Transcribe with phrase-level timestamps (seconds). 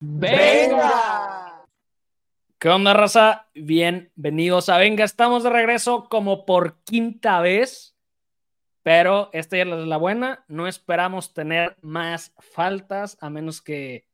[0.00, 1.64] ¡Venga!
[2.60, 3.48] ¿Qué onda, raza?
[3.52, 5.02] Bienvenidos a Venga.
[5.04, 7.96] Estamos de regreso como por quinta vez,
[8.84, 10.44] pero esta ya es la buena.
[10.46, 14.06] No esperamos tener más faltas, a menos que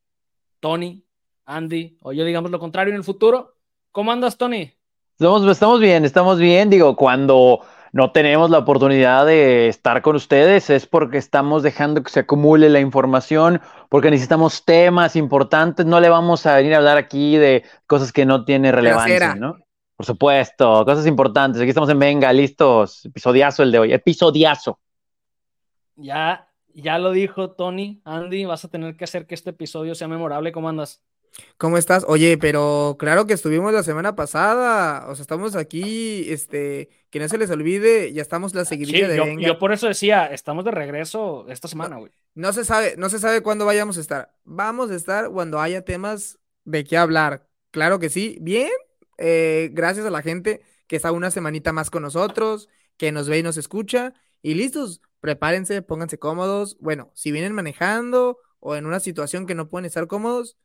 [0.60, 1.04] Tony,
[1.44, 3.56] Andy o yo digamos lo contrario en el futuro.
[3.92, 4.72] ¿Cómo andas, Tony?
[5.12, 6.70] Estamos, estamos bien, estamos bien.
[6.70, 7.60] Digo, cuando
[7.94, 12.68] no tenemos la oportunidad de estar con ustedes es porque estamos dejando que se acumule
[12.68, 15.86] la información, porque necesitamos temas importantes.
[15.86, 19.58] No le vamos a venir a hablar aquí de cosas que no tienen relevancia, ¿no?
[19.94, 21.62] Por supuesto, cosas importantes.
[21.62, 23.04] Aquí estamos en Venga, listos.
[23.04, 23.92] Episodiazo el de hoy.
[23.92, 24.80] Episodiazo.
[25.94, 30.08] Ya, ya lo dijo Tony, Andy, vas a tener que hacer que este episodio sea
[30.08, 30.50] memorable.
[30.50, 31.00] ¿Cómo andas?
[31.56, 32.04] ¿Cómo estás?
[32.06, 37.28] Oye, pero claro que estuvimos la semana pasada, o sea, estamos aquí, este, que no
[37.28, 39.42] se les olvide, ya estamos la seguidilla de yo, Venga.
[39.42, 42.12] yo por eso decía, estamos de regreso esta semana, güey.
[42.34, 44.34] No, se sabe, no se sabe cuándo vayamos a estar.
[44.44, 47.46] Vamos a estar cuando haya temas de qué hablar.
[47.70, 48.38] Claro que sí.
[48.40, 48.70] Bien,
[49.18, 53.38] eh, gracias a la gente que está una semanita más con nosotros, que nos ve
[53.38, 54.14] y nos escucha.
[54.42, 56.76] Y listos, prepárense, pónganse cómodos.
[56.80, 60.56] Bueno, si vienen manejando o en una situación que no pueden estar cómodos,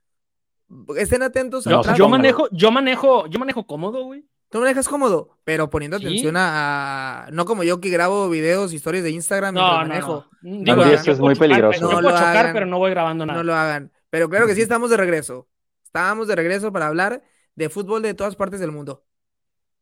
[0.98, 1.66] estén atentos.
[1.66, 4.25] Yo, yo manejo, yo manejo, yo manejo cómodo, güey.
[4.50, 9.11] Tú manejas cómodo, pero poniendo atención a, No como yo que grabo videos, historias de
[9.11, 10.26] Instagram no, manejo.
[10.42, 11.81] No, Digo, eso es muy peligroso.
[11.81, 13.38] No, puedo chocar, pero no voy grabando nada.
[13.38, 13.92] No lo hagan.
[14.09, 15.48] Pero claro que sí estamos de regreso.
[15.84, 17.22] Estamos de regreso para hablar
[17.54, 19.06] de fútbol de todas partes del mundo.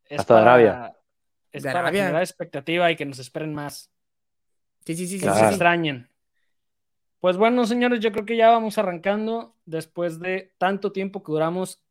[0.05, 0.97] Es Hasta para, Arabia.
[1.51, 2.03] Es para Arabia.
[2.03, 3.89] generar expectativa y que nos esperen más.
[4.85, 5.19] Sí, sí, sí.
[5.19, 6.09] Que sí, se extrañen.
[7.19, 11.81] Pues bueno, señores, yo creo que ya vamos arrancando después de tanto tiempo que duramos,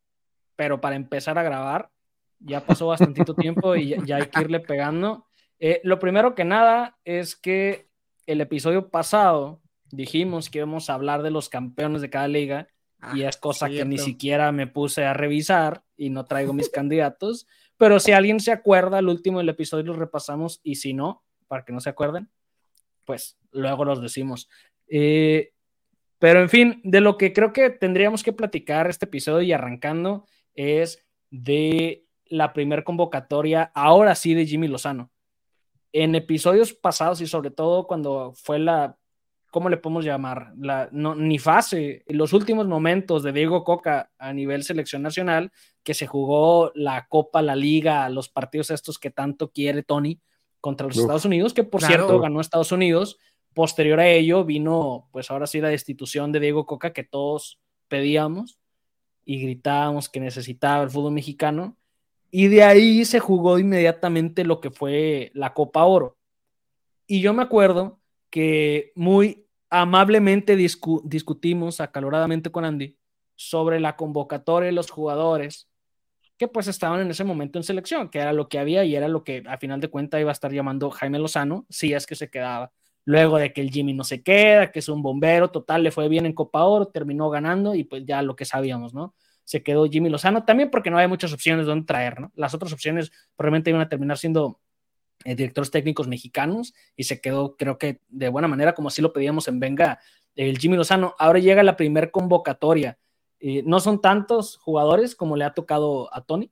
[0.54, 1.90] pero para empezar a grabar,
[2.38, 5.26] ya pasó bastantito tiempo y ya, hay que irle pegando.
[5.58, 7.88] Eh, lo primero que nada es que
[8.26, 9.60] el episodio pasado
[9.90, 12.68] dijimos que íbamos a hablar de los campeones de cada liga
[13.14, 16.70] y ah, es cosa que ni siquiera me puse a revisar y no traigo mis
[16.70, 21.22] candidatos, pero si alguien se acuerda, el último del episodio lo repasamos y si no,
[21.46, 22.30] para que no se acuerden,
[23.04, 24.48] pues luego los decimos.
[24.88, 25.52] Eh,
[26.18, 30.26] pero en fin, de lo que creo que tendríamos que platicar este episodio y arrancando
[30.54, 35.10] es de la primer convocatoria, ahora sí, de Jimmy Lozano.
[35.92, 38.96] En episodios pasados y sobre todo cuando fue la,
[39.50, 40.52] ¿cómo le podemos llamar?
[40.58, 45.52] La, no, ni fase, los últimos momentos de Diego Coca a nivel selección nacional,
[45.82, 50.20] que se jugó la Copa, la Liga, los partidos estos que tanto quiere Tony
[50.60, 53.18] contra los Estados Unidos, que por cierto ganó Estados Unidos,
[53.56, 57.58] Posterior a ello vino, pues ahora sí, la destitución de Diego Coca que todos
[57.88, 58.58] pedíamos
[59.24, 61.74] y gritábamos que necesitaba el fútbol mexicano.
[62.30, 66.18] Y de ahí se jugó inmediatamente lo que fue la Copa Oro.
[67.06, 72.98] Y yo me acuerdo que muy amablemente discutimos acaloradamente con Andy
[73.36, 75.70] sobre la convocatoria de los jugadores
[76.36, 79.08] que pues estaban en ese momento en selección, que era lo que había y era
[79.08, 82.16] lo que a final de cuentas iba a estar llamando Jaime Lozano, si es que
[82.16, 82.70] se quedaba
[83.06, 86.08] luego de que el Jimmy no se queda, que es un bombero, total, le fue
[86.08, 89.14] bien en Copa Oro, terminó ganando y pues ya lo que sabíamos, ¿no?
[89.44, 92.32] Se quedó Jimmy Lozano también porque no había muchas opciones donde traer, ¿no?
[92.34, 94.60] Las otras opciones probablemente iban a terminar siendo
[95.24, 99.12] eh, directores técnicos mexicanos y se quedó, creo que de buena manera, como así lo
[99.12, 100.00] pedíamos en Venga,
[100.34, 101.14] el Jimmy Lozano.
[101.16, 102.98] Ahora llega la primer convocatoria.
[103.38, 106.50] Eh, no son tantos jugadores como le ha tocado a Tony,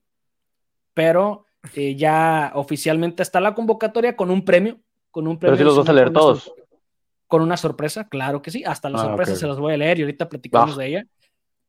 [0.93, 1.45] pero
[1.75, 4.79] eh, ya oficialmente está la convocatoria con un premio
[5.15, 5.55] con un premio.
[5.55, 6.53] Pero si los vas a leer todos.
[7.25, 8.65] Con una sorpresa, claro que sí.
[8.65, 11.07] Hasta la ah, sorpresa se los voy a leer y ahorita platicamos de ella.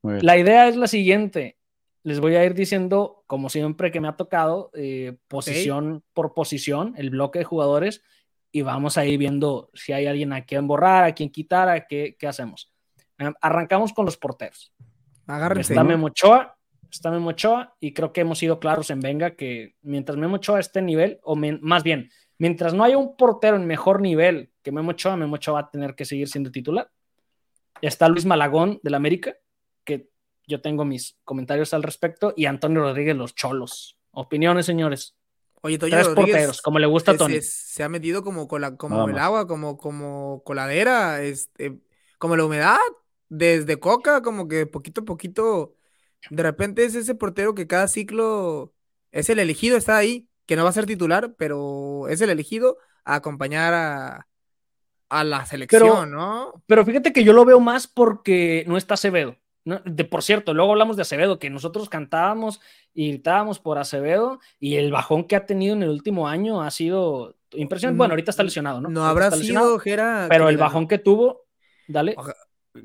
[0.03, 1.57] La idea es la siguiente.
[2.03, 6.95] Les voy a ir diciendo, como siempre que me ha tocado, eh, posición por posición,
[6.97, 8.03] el bloque de jugadores,
[8.51, 11.87] y vamos a ir viendo si hay alguien a quien borrar, a quien quitar, a
[11.87, 12.73] qué, qué hacemos.
[13.17, 14.75] Em, arrancamos con los porteros.
[15.29, 15.73] Agárrense.
[15.73, 16.57] Está Memo Ochoa,
[16.91, 20.59] está Memo Ochoa, y creo que hemos sido claros en Venga que mientras Memo Ochoa
[20.59, 24.73] esté en nivel, o más bien, Mientras no haya un portero en mejor nivel que
[24.73, 26.91] Memo Ochoa, Memo Ochoa va a tener que seguir siendo titular.
[27.81, 29.37] Está Luis Malagón del América,
[29.85, 30.11] que
[30.47, 33.99] yo tengo mis comentarios al respecto, y Antonio Rodríguez, los cholos.
[34.13, 35.15] Opiniones, señores.
[35.63, 37.41] Oye, Tres porteros, como le gusta a Tony.
[37.41, 41.79] Se, ha metido como, como el agua, como, como coladera, este,
[42.19, 42.79] como la humedad,
[43.29, 45.75] desde Coca, como que poquito a poquito,
[46.31, 48.75] de repente es ese portero que cada ciclo
[49.11, 52.79] es el elegido, está ahí que no va a ser titular, pero es el elegido
[53.05, 54.27] a acompañar a,
[55.09, 56.63] a la selección, ¿no?
[56.67, 59.37] Pero fíjate que yo lo veo más porque no está Acevedo.
[59.85, 62.61] De, por cierto, luego hablamos de Acevedo, que nosotros cantábamos
[62.95, 66.71] y gritábamos por Acevedo y el bajón que ha tenido en el último año ha
[66.71, 67.99] sido impresionante.
[67.99, 68.89] Bueno, ahorita está lesionado, ¿no?
[68.89, 71.47] No habrá sido, Jera, Pero el bajón que tuvo,
[71.89, 72.15] dale.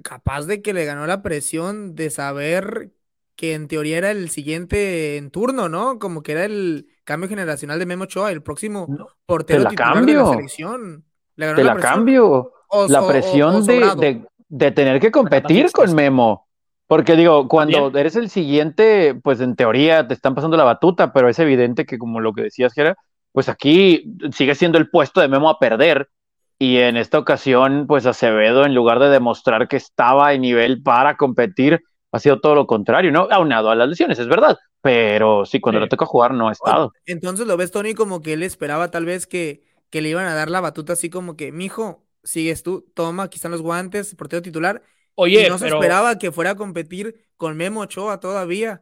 [0.03, 2.91] capaz de que le ganó la presión de saber
[3.35, 5.99] que en teoría era el siguiente en turno, ¿no?
[5.99, 8.87] Como que era el cambio generacional de Memo Ochoa, el próximo
[9.25, 11.05] portero titular de la selección.
[11.35, 12.51] ¿Le ganó te la, cambio.
[12.87, 16.47] la presión de, de, tener que competir con Memo.
[16.87, 21.29] Porque digo, cuando eres el siguiente, pues en teoría te están pasando la batuta, pero
[21.29, 22.95] es evidente que como lo que decías, que era,
[23.31, 26.09] pues aquí sigue siendo el puesto de Memo a perder.
[26.59, 31.15] Y en esta ocasión, pues Acevedo, en lugar de demostrar que estaba en nivel para
[31.15, 33.27] competir, ha sido todo lo contrario, ¿no?
[33.31, 34.57] Aunado a las lesiones, es verdad.
[34.81, 36.91] Pero sí, cuando le toca jugar no ha estado.
[37.05, 40.33] Entonces lo ves, Tony, como que él esperaba tal vez que, que le iban a
[40.33, 44.41] dar la batuta así como que, mijo, sigues tú, toma, aquí están los guantes, portero
[44.41, 44.81] titular,
[45.15, 48.81] Oye, no se esperaba que fuera a competir con Memo Ochoa todavía.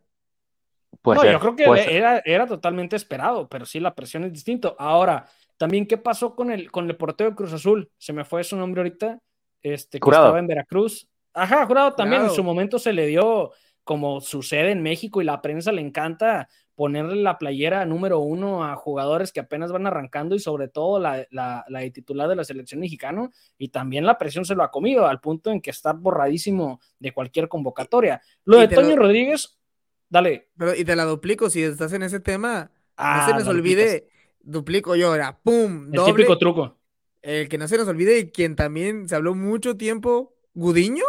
[1.01, 4.73] Pues no, yo creo que era, era, totalmente esperado, pero sí la presión es distinto.
[4.79, 5.25] Ahora,
[5.57, 7.91] también, ¿qué pasó con el, con el portero de Cruz Azul?
[7.97, 9.19] Se me fue su nombre ahorita,
[9.61, 11.08] este, que estaba en Veracruz.
[11.39, 13.51] Ajá, jurado también en su momento se le dio
[13.83, 18.75] como sucede en México y la prensa le encanta ponerle la playera número uno a
[18.75, 22.79] jugadores que apenas van arrancando y sobre todo la, la, de titular de la selección
[22.79, 26.79] mexicana y también la presión se lo ha comido al punto en que está borradísimo
[26.99, 28.21] de cualquier convocatoria.
[28.45, 29.59] Lo de Toño Rodríguez,
[30.07, 30.49] dale.
[30.57, 34.07] Pero y te la duplico, si estás en ese tema, no se ah, nos olvide,
[34.39, 36.77] duplico yo, era pum, El típico truco.
[37.21, 41.03] El que no se nos olvide, quien también se habló mucho tiempo, Gudiño.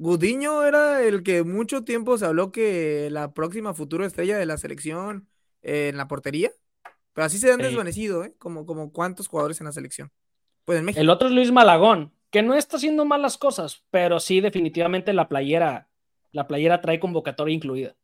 [0.00, 4.56] Gudiño era el que mucho tiempo se habló que la próxima futura estrella de la
[4.56, 5.28] selección
[5.60, 6.50] eh, en la portería.
[7.12, 8.34] Pero así se han desvanecido, ¿eh?
[8.38, 10.10] Como, como cuántos jugadores en la selección.
[10.64, 11.02] Pues en México.
[11.02, 15.28] El otro es Luis Malagón, que no está haciendo malas cosas, pero sí, definitivamente la
[15.28, 15.90] playera,
[16.32, 17.94] la playera trae convocatoria incluida.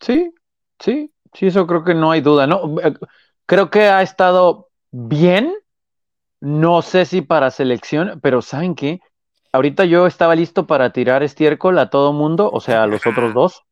[0.00, 0.32] Sí,
[0.78, 2.74] sí, sí, eso creo que no hay duda, ¿no?
[3.44, 5.52] Creo que ha estado bien.
[6.40, 9.00] No sé si para selección, pero ¿saben qué?
[9.54, 13.32] Ahorita yo estaba listo para tirar estiércol a todo mundo, o sea, a los otros
[13.32, 13.62] dos.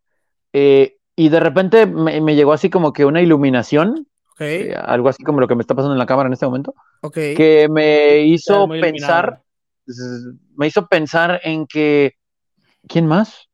[0.52, 4.06] Eh, y de repente me, llegó así como que una iluminación,
[4.38, 6.74] eh, algo así como lo que me está pasando en la cámara en este momento,
[7.12, 9.42] que me hizo pensar,
[10.56, 12.14] me hizo pensar en que,
[12.86, 13.48] ¿quién más?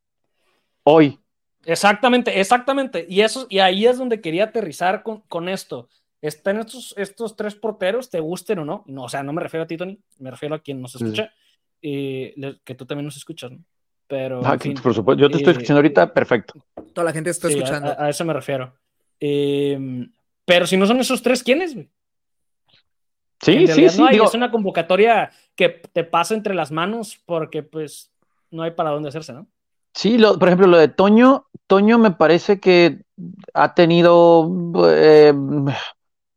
[0.82, 1.18] Hoy.
[1.64, 3.06] Exactamente, exactamente.
[3.08, 5.88] Y eso, y ahí es donde quería aterrizar con, esto.
[6.20, 8.84] ¿Están estos, estos tres porteros, te gusten o no?
[8.86, 11.32] No, o sea, no me refiero a ti, Tony, me refiero a quien nos escucha
[11.80, 13.58] que tú también nos escuchas, ¿no?
[14.06, 14.40] Pero.
[14.44, 16.54] Ah, por supuesto, yo te estoy escuchando ahorita, perfecto.
[16.94, 17.94] Toda la gente está escuchando.
[17.98, 18.74] A, eso me refiero.
[19.20, 20.10] Em,
[20.44, 21.76] pero si no son esos tres, ¿quiénes,
[23.40, 24.02] Sí, sí, sí.
[24.22, 28.10] Es una convocatoria que te pasa entre las manos porque, pues,
[28.50, 29.46] no hay para dónde hacerse, ¿no?
[29.94, 33.02] Sí, lo, por ejemplo, lo de Toño, Toño me parece que
[33.54, 34.50] ha tenido
[34.90, 35.32] eh,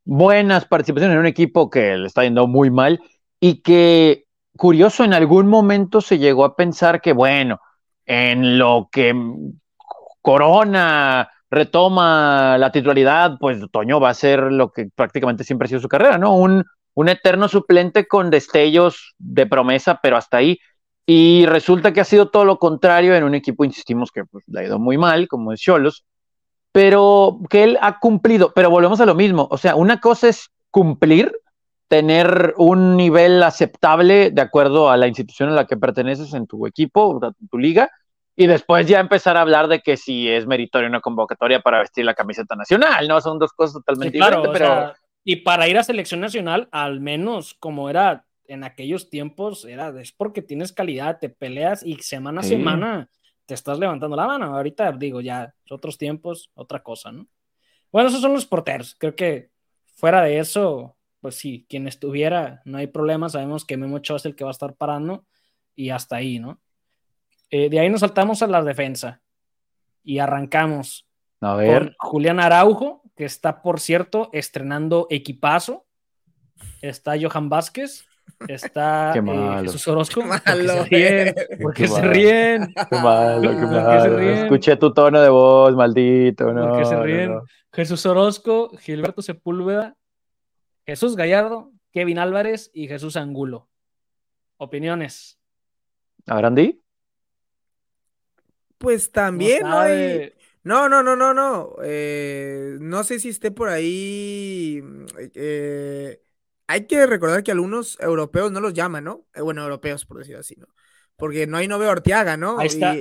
[0.04, 3.02] buenas participaciones en un equipo que le está yendo muy mal
[3.40, 4.26] y que
[4.58, 7.60] curioso, en algún momento se llegó a pensar que, bueno,
[8.06, 9.14] en lo que
[10.22, 15.82] Corona retoma la titularidad, pues Toño va a ser lo que prácticamente siempre ha sido
[15.82, 16.36] su carrera, ¿no?
[16.36, 16.64] Un,
[16.94, 20.60] un eterno suplente con destellos de promesa, pero hasta ahí.
[21.06, 24.62] Y resulta que ha sido todo lo contrario en un equipo, insistimos, que pues, le
[24.62, 26.06] ha ido muy mal, como es Cholos,
[26.72, 28.54] pero que él ha cumplido.
[28.54, 31.34] Pero volvemos a lo mismo, o sea, una cosa es cumplir
[31.92, 36.66] tener un nivel aceptable de acuerdo a la institución a la que perteneces en tu
[36.66, 37.92] equipo, en tu liga,
[38.34, 42.06] y después ya empezar a hablar de que si es meritorio una convocatoria para vestir
[42.06, 43.20] la camiseta nacional, ¿no?
[43.20, 44.94] Son dos cosas totalmente diferentes, pero...
[45.26, 50.14] y para ir a selección nacional, al menos como era en aquellos tiempos, era es
[50.14, 53.10] porque tienes calidad, te peleas y semana a semana
[53.46, 54.56] te estás levantando la mano.
[54.56, 57.28] Ahorita digo, ya, otros tiempos, otra cosa, ¿no?
[57.92, 58.96] Bueno, esos son los porteros.
[58.98, 59.50] Creo que
[59.98, 64.26] fuera de eso, pues sí, quien estuviera, no hay problema, sabemos que Memo Ochoa es
[64.26, 65.26] el que va a estar parando
[65.76, 66.60] y hasta ahí, ¿no?
[67.52, 69.22] Eh, de ahí nos saltamos a la defensa
[70.04, 71.08] y arrancamos
[71.40, 71.96] a ver.
[71.98, 75.86] con Julián Araujo, que está, por cierto, estrenando equipazo.
[76.82, 78.06] Está Johan Vázquez,
[78.48, 80.24] está eh, Jesús Orozco.
[81.62, 82.74] ¿Por qué se ríen?
[82.90, 84.20] Qué malo, qué malo.
[84.20, 86.52] Escuché tu tono de voz, maldito.
[86.52, 87.40] No, ¿Por qué se ríen?
[87.74, 89.96] Jesús Orozco, Gilberto Sepúlveda,
[90.92, 93.70] Jesús Gallardo, Kevin Álvarez y Jesús Angulo.
[94.58, 95.40] Opiniones.
[96.28, 96.82] ¿Abrandi?
[98.78, 100.34] Pues también no hay...
[100.64, 101.76] No, no, no, no, no.
[101.82, 104.84] Eh, no sé si esté por ahí.
[105.34, 106.22] Eh,
[106.68, 109.26] hay que recordar que algunos europeos no los llaman, ¿no?
[109.34, 110.68] Eh, bueno, europeos, por decirlo así, ¿no?
[111.16, 112.60] Porque no hay no veo Arteaga, ¿no?
[112.60, 112.94] Ahí está.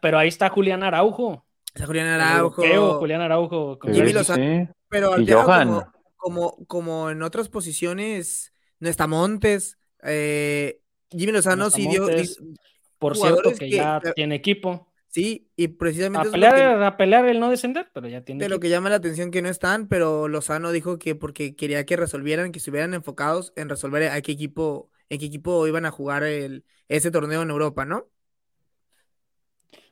[0.00, 1.44] Pero ahí está Julián Araujo.
[1.74, 2.62] Está Julián Araujo.
[3.00, 3.78] Julián Araujo.
[4.88, 5.94] Pero y Johan como,
[6.66, 12.06] como en otras posiciones, no está Montes, eh, Jimmy Lozano sí dio,
[12.98, 14.88] por cierto, que, ya tiene equipo.
[15.08, 16.28] Sí, y precisamente...
[16.28, 18.42] A pelear, a pelear el no descender, pero ya tiene...
[18.42, 21.86] De lo que llama la atención que no están, pero Lozano dijo que porque quería
[21.86, 25.92] que resolvieran, que estuvieran enfocados en resolver a qué equipo, en qué equipo iban a
[25.92, 28.08] jugar el, ese torneo en Europa, ¿no?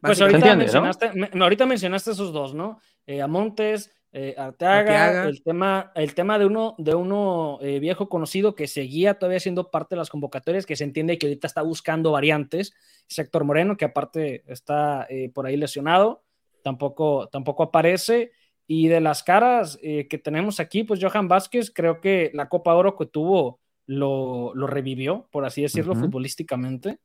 [0.01, 2.81] Pues ahorita, mencionaste, ahorita mencionaste esos dos, ¿no?
[3.07, 8.09] Eh, a Montes, eh, Arteaga, el tema, el tema de uno, de uno eh, viejo
[8.09, 11.62] conocido que seguía todavía siendo parte de las convocatorias, que se entiende que ahorita está
[11.62, 12.75] buscando variantes,
[13.09, 16.23] Sector Moreno, que aparte está por ahí lesionado,
[16.62, 18.33] tampoco, tampoco aparece.
[18.66, 22.97] Y de las caras que tenemos aquí, pues Johan Vázquez, creo que la Copa Oro
[22.97, 27.00] que tuvo lo, lo revivió, por así decirlo, futbolísticamente.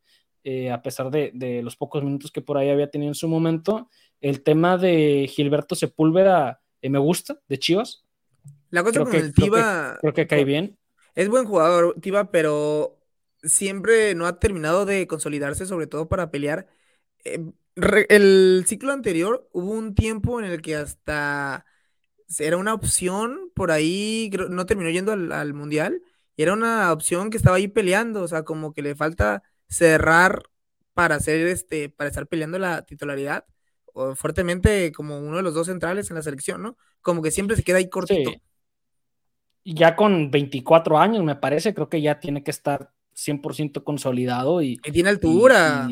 [0.50, 3.90] Eh, a pesar de, los pocos minutos que por ahí había tenido en su momento.
[4.22, 8.04] El tema de Gilberto Sepúlveda eh, me gusta, de Chivas.
[8.70, 9.98] La cosa con el Tiva.
[10.02, 10.78] Creo que, cae bien.
[11.16, 13.00] Es buen jugador, Tiva, pero
[13.44, 16.68] siempre no ha terminado de consolidarse, sobre todo para pelear.
[17.24, 17.40] Eh,
[18.10, 21.66] el ciclo anterior hubo un tiempo en el que hasta
[22.40, 26.02] era una opción por ahí, no terminó yendo al, al mundial,
[26.36, 30.44] y era una opción que estaba ahí peleando, o sea, como que le falta cerrar
[30.94, 33.46] para hacer este, para estar peleando la titularidad
[34.16, 36.78] fuertemente como uno de los dos centrales en la selección, ¿no?
[37.02, 38.32] Como que siempre se queda ahí cortito.
[39.64, 44.78] Ya con 24 años, me parece, creo que ya tiene que estar 100% consolidado y...
[44.78, 45.90] tiene altura.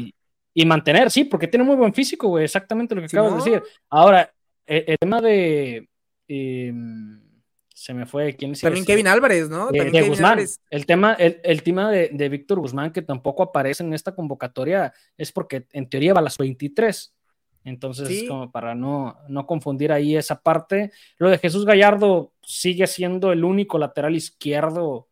[0.54, 3.64] Y, mantener, sí, porque tiene muy buen físico, güey, exactamente lo que acabo de decir.
[3.90, 4.32] Ahora,
[4.66, 5.90] e, el, tema de...
[6.28, 7.26] Em,
[7.76, 8.36] se me fue.
[8.36, 9.70] ¿Quién También Kevin Álvarez, ¿no?
[9.70, 10.40] De Guzmán.
[10.70, 15.68] El tema, el, tema de, Víctor Guzmán, que tampoco aparece en esta convocatoria, es porque
[15.74, 17.14] en teoría va a las 23.
[17.66, 20.92] Entonces, como para no, no confundir ahí esa parte.
[21.18, 25.10] Lo de Jesús Gallardo sigue siendo el único lateral izquierdo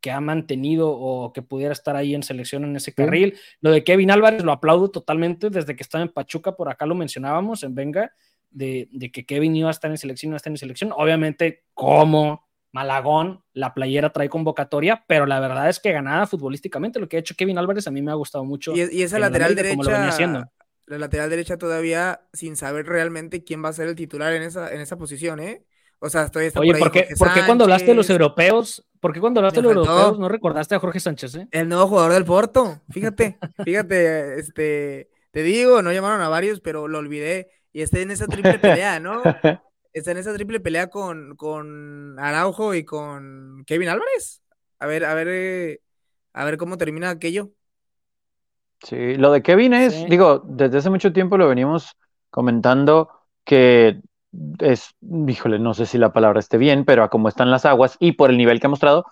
[0.00, 3.38] que ha mantenido o que pudiera estar ahí en selección en ese carril.
[3.62, 6.94] Lo de Kevin Álvarez lo aplaudo totalmente desde que estaba en Pachuca, por acá lo
[6.94, 8.12] mencionábamos en Venga
[8.50, 10.92] de, que Kevin iba a estar en selección, iba a estar en selección.
[10.94, 17.00] Obviamente, como Malagón, la playera trae convocatoria, pero la verdad es que ganada futbolísticamente.
[17.00, 18.74] Lo que ha hecho Kevin Álvarez a mí me ha gustado mucho.
[18.76, 20.50] Y, esa lateral derecha,
[20.86, 24.72] la lateral derecha todavía sin saber realmente quién va a ser el titular en esa,
[24.72, 25.64] en esa posición, ¿eh?
[25.98, 27.06] O sea, estoy Oye, ¿por, qué,
[27.46, 30.78] cuando hablaste de los europeos, por qué cuando hablaste de los europeos no recordaste a
[30.78, 31.48] Jorge Sánchez, eh?
[31.50, 36.86] El nuevo jugador del Porto, fíjate, fíjate, este, te digo, no llamaron a varios, pero
[36.86, 39.22] lo olvidé y está en esa triple pelea, ¿no?
[39.92, 44.42] Está en esa triple pelea con, con Araujo y con Kevin Álvarez.
[44.78, 45.80] A ver, a ver, eh,
[46.34, 47.52] a ver cómo termina aquello.
[48.82, 51.96] Sí, lo de Kevin es, digo, desde hace mucho tiempo lo venimos
[52.30, 53.10] comentando
[53.44, 54.00] que
[54.58, 54.94] es,
[55.28, 58.12] híjole, no sé si la palabra esté bien, pero a cómo están las aguas y
[58.12, 59.06] por el nivel que ha mostrado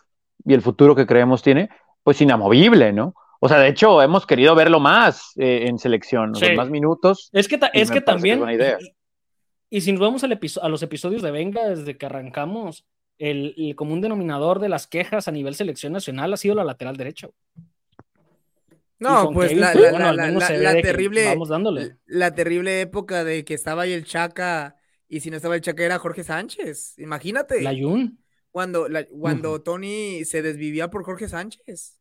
[0.44, 1.71] y el futuro que creemos tiene,
[2.02, 3.14] pues inamovible, ¿no?
[3.40, 7.28] O sea, de hecho, hemos querido verlo más eh, en selección, más minutos.
[7.33, 8.42] Es que, es que también,
[9.71, 12.87] y, si nos vamos a los episodios de Venga, desde que arrancamos,
[13.18, 17.35] el, común denominador de las quejas a nivel selección nacional ha sido la lateral derecho.
[18.99, 21.37] No, pues la, terrible,
[22.07, 24.77] la terrible época de que estaba ahí el Chaca
[25.09, 26.99] y si no estaba el Chaca era Jorge Sánchez.
[26.99, 27.61] Imagínate.
[27.63, 28.19] La Jun.
[28.51, 28.87] Cuando,
[29.19, 31.99] cuando Tony se desvivía por Jorge Sánchez.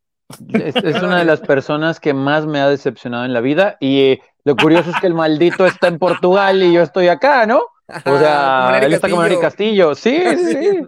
[0.54, 4.22] Es, una de las personas que más me ha decepcionado en la vida y eh,
[4.46, 7.62] lo curioso es que el maldito está en Portugal y yo estoy acá, ¿no?
[8.06, 10.80] O sea, él está como Eric Castillo, sí, sí.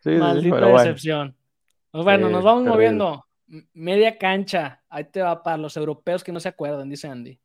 [0.00, 1.36] sí Maldita decepción.
[1.90, 3.24] Pues bueno, nos vamos moviendo.
[3.72, 7.38] Media cancha, ahí te va para los europeos que no se acuerdan, dice Andy.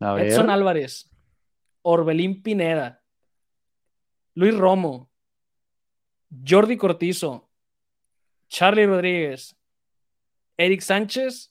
[0.00, 1.10] Edson Álvarez,
[1.82, 3.02] Orbelín Pineda,
[4.34, 5.10] Luis Romo,
[6.46, 7.50] Jordi Cortizo,
[8.48, 9.56] Charlie Rodríguez,
[10.56, 11.50] Eric Sánchez.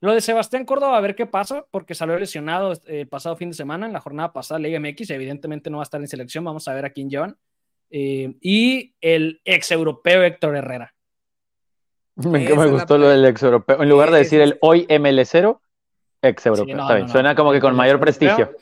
[0.00, 3.48] Lo de Sebastián Córdoba, a ver qué pasa, porque salió lesionado eh, el pasado fin
[3.48, 6.44] de semana, en la jornada pasada, Liga MX, evidentemente no va a estar en selección,
[6.44, 7.38] vamos a ver a quién llevan.
[7.90, 10.93] Eh, y el ex europeo Héctor Herrera.
[12.30, 13.82] Me, gustó lo del ex europeo.
[13.82, 15.58] En lugar de decir el hoy ML0,
[16.22, 17.08] ex europeo.
[17.08, 18.52] Suena como que con mayor prestigio.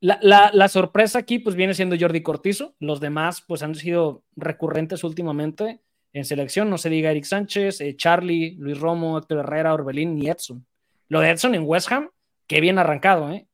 [0.00, 2.74] La, la, la, sorpresa aquí, pues viene siendo Jordi Cortizo.
[2.78, 5.80] Los demás, pues han sido recurrentes últimamente
[6.16, 10.30] en selección, no se diga Eric Sánchez, eh, Charlie, Luis Romo, Héctor Herrera, Orbelín y
[10.30, 10.66] Edson.
[11.08, 12.08] Lo de Edson en West Ham,
[12.46, 13.46] qué bien arrancado, ¿eh?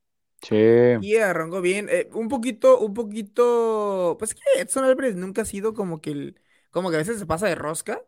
[0.42, 0.56] Sí.
[1.00, 1.88] Y arrancó bien.
[1.90, 4.14] Eh, un poquito, un poquito.
[4.16, 6.40] Pues que Edson Álvarez nunca ha sido como que el.
[6.70, 8.00] Como que a veces se pasa de rosca.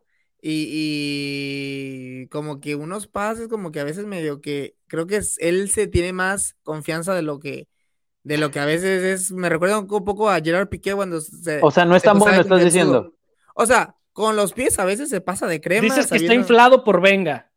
[0.47, 4.75] Y, como que unos pases, como que a veces medio que.
[4.85, 7.67] Creo que él se tiene más confianza de lo que.
[8.21, 9.31] De lo que a veces es.
[9.31, 11.59] Me recuerda un poco a Gerard Piqué cuando se.
[11.63, 13.15] O sea, no es tan bueno, estás diciendo.
[13.55, 15.81] O sea, con los pies a veces se pasa de crema.
[15.81, 17.51] Dices que está inflado por venga.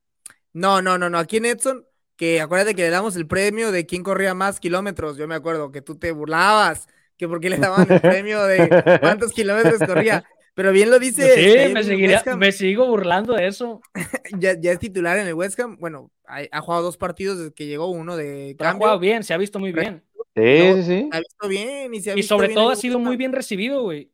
[0.54, 1.18] No, no, no, no.
[1.18, 1.84] Aquí en Edson,
[2.16, 5.18] que acuérdate que le damos el premio de quién corría más kilómetros.
[5.18, 9.32] Yo me acuerdo que tú te burlabas, que porque le daban el premio de cuántos
[9.32, 10.24] kilómetros corría.
[10.58, 11.36] Pero bien lo dice.
[11.36, 13.80] Sí, me, seguiría, me, sigo burlando de eso.
[14.40, 15.76] ya, ya, es titular en el West Ham.
[15.78, 18.68] Bueno, ha, ha, jugado dos partidos desde que llegó uno de cambio.
[18.68, 20.02] Ha jugado bien, se ha visto muy bien.
[20.34, 21.08] Sí, sí, sí.
[21.12, 23.16] Se ha visto bien y se ha Y visto sobre bien todo ha sido muy
[23.16, 24.10] bien recibido, güey.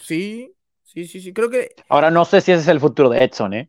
[0.00, 1.34] Sí, sí, sí, sí.
[1.34, 1.74] Creo que.
[1.90, 3.68] Ahora no sé si ese es el futuro de Edson, ¿eh?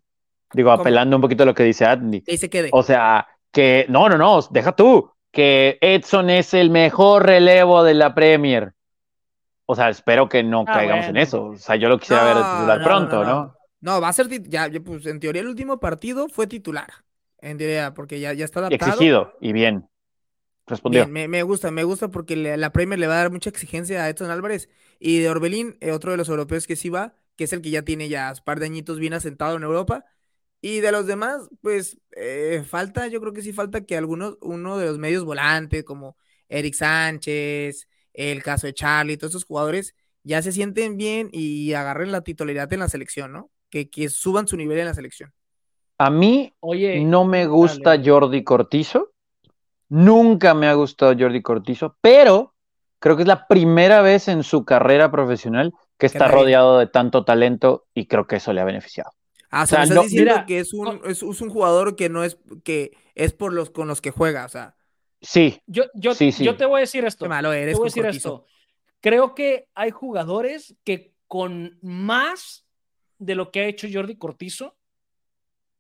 [0.54, 0.80] Digo, ¿Cómo?
[0.80, 2.22] apelando un poquito a lo que dice Andy.
[2.22, 2.70] Que se quede.
[2.72, 7.94] O sea, que no, no, no, deja tú, que Edson es el mejor relevo de
[7.94, 8.74] la Premier.
[9.72, 11.10] O sea, espero que no Ah, caigamos bueno.
[11.10, 11.46] en eso.
[11.46, 13.36] O sea, yo lo quisiera ver No, titular no, pronto, no, ¿no?
[13.36, 13.58] no.
[13.82, 16.90] No, va a ser ya, pues en teoría el último partido fue titular.
[17.40, 19.10] En teoría, porque ya, ya está adaptado.
[19.10, 19.90] exigido, y bien.
[20.68, 21.08] Respondió.
[21.08, 23.50] Bien, me, me gusta, me gusta porque le- la Premier le va a dar mucha
[23.50, 24.70] exigencia a Edson Álvarez.
[25.00, 27.70] Y de Orbelín, eh, otro de los europeos que sí va, que es el que
[27.70, 30.06] ya tiene ya un par de añitos bien asentado en Europa.
[30.62, 34.78] Y de los demás, pues eh, falta, yo creo que sí falta que algunos, uno
[34.78, 36.18] de los medios volantes, como
[36.50, 37.89] Eric Sánchez,
[38.20, 42.72] el caso de Charlie, todos esos jugadores, ya se sienten bien y agarren la titularidad
[42.74, 43.52] en la selección, ¿no?
[43.70, 45.34] Que, que suban su nivel en la selección.
[45.98, 48.04] A mí Oye, no me gusta dale.
[48.04, 49.12] Jordi Cortizo.
[49.90, 52.56] Nunca me ha gustado Jordi Cortizo, pero
[53.00, 57.26] creo que es la primera vez en su carrera profesional que está rodeado de tanto
[57.26, 59.12] talento y creo que eso le ha beneficiado.
[59.52, 61.96] Ah, o sea, sea, me estás no- diciendo mira, que es un, es un jugador
[61.96, 64.76] que no es, que es por los con los que juega, o sea,
[65.22, 66.44] Sí, yo, yo, Sí, sí.
[66.46, 67.26] yo te voy a decir esto.
[67.26, 68.30] qué malo Te eres voy a decir Cortizo.
[68.30, 68.46] esto.
[69.02, 72.66] Creo que hay jugadores que con más
[73.18, 74.76] de lo que ha hecho Jordi Cortizo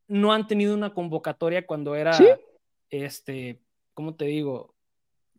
[0.07, 2.25] no han tenido una convocatoria cuando era, Sí.
[2.89, 3.59] este,
[3.93, 4.73] ¿cómo te digo?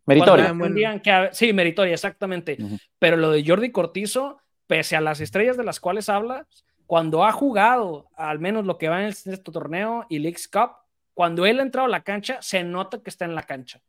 [0.05, 0.25] Bueno.
[0.63, 2.57] tendrían que sí, meritoria, exactamente.
[2.99, 6.47] Pero lo de Jordi Cortizo, pese a las estrellas de las cuales hablas,
[6.87, 10.71] cuando ha jugado, al menos lo que va en este torneo y Leagues Cup,
[11.13, 13.81] cuando él ha entrado a la cancha, se nota que está en la cancha.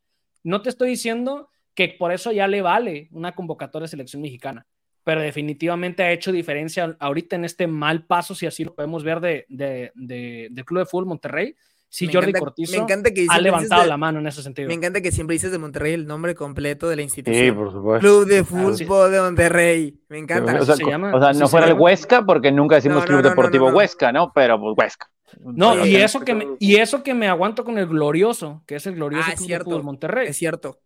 [0.43, 4.65] No te estoy diciendo que por eso ya le vale una convocatoria de selección mexicana,
[5.03, 9.19] pero definitivamente ha hecho diferencia ahorita en este mal paso, si así lo podemos ver,
[9.19, 11.55] de, de, de- del Club de Fútbol Monterrey.
[11.89, 14.41] Sí, Me Jordi encanta- Cortizo me encanta que ha levantado de- la mano en ese
[14.41, 14.67] sentido.
[14.67, 17.55] Me encanta que siempre dices de Monterrey el nombre completo de la Sí, institución.
[17.55, 17.99] por supuesto.
[17.99, 18.43] Club de sí.
[18.85, 19.99] Fútbol de Monterrey.
[20.09, 20.59] Me encanta.
[20.59, 21.81] O sea, se llama, o sea, así no se fuera el llama.
[21.83, 23.77] Huesca porque nunca decimos No, Club no, no, Deportivo no, no.
[23.77, 24.31] Huesca, ¿no?
[24.33, 25.07] Pero pues Huesca.
[25.41, 28.85] No, y eso, que me, y eso que me aguanto con el glorioso, que es
[28.87, 29.65] el glorioso Ah, es Club de cierto.
[29.65, 30.27] Fútbol Monterrey.
[30.29, 30.79] Es cierto.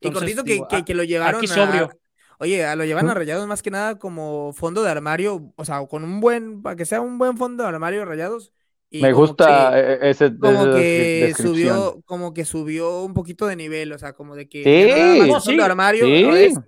[0.00, 1.90] Y Cortizo que, ah, que lo llevaron aquí a-.
[2.38, 5.84] Oye, a- lo llevan a Rayados más que nada como fondo de armario, o sea,
[5.86, 8.52] con un buen, para que sea un buen fondo de armario de Rayados.
[8.90, 13.14] Y Me como gusta que- eh, ese, como esa que subió, como que subió un
[13.14, 16.24] poquito de nivel, o sea, como de que Sí, no sí, de armario, Sí.
[16.24, 16.58] es-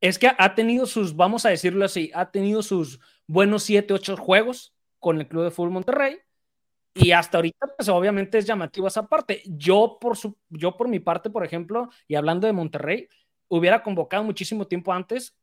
[0.00, 4.18] Es que ha tenido sus, vamos a decirlo así, ha tenido sus buenos 7, 8
[4.18, 6.18] juegos con el Club de Fútbol Monterrey.
[6.94, 9.42] Y hasta ahorita, pues obviamente es llamativo esa parte.
[9.46, 13.08] Yo por, su, yo por mi parte, por ejemplo, y hablando de Monterrey,
[13.48, 15.36] hubiera convocado muchísimo tiempo antes,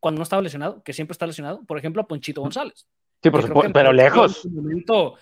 [0.00, 2.86] cuando no estaba lesionado, que siempre está lesionado, por ejemplo, a Ponchito González.
[3.22, 4.44] Sí, por supuesto, pero en lejos.
[4.46, 5.14] momento,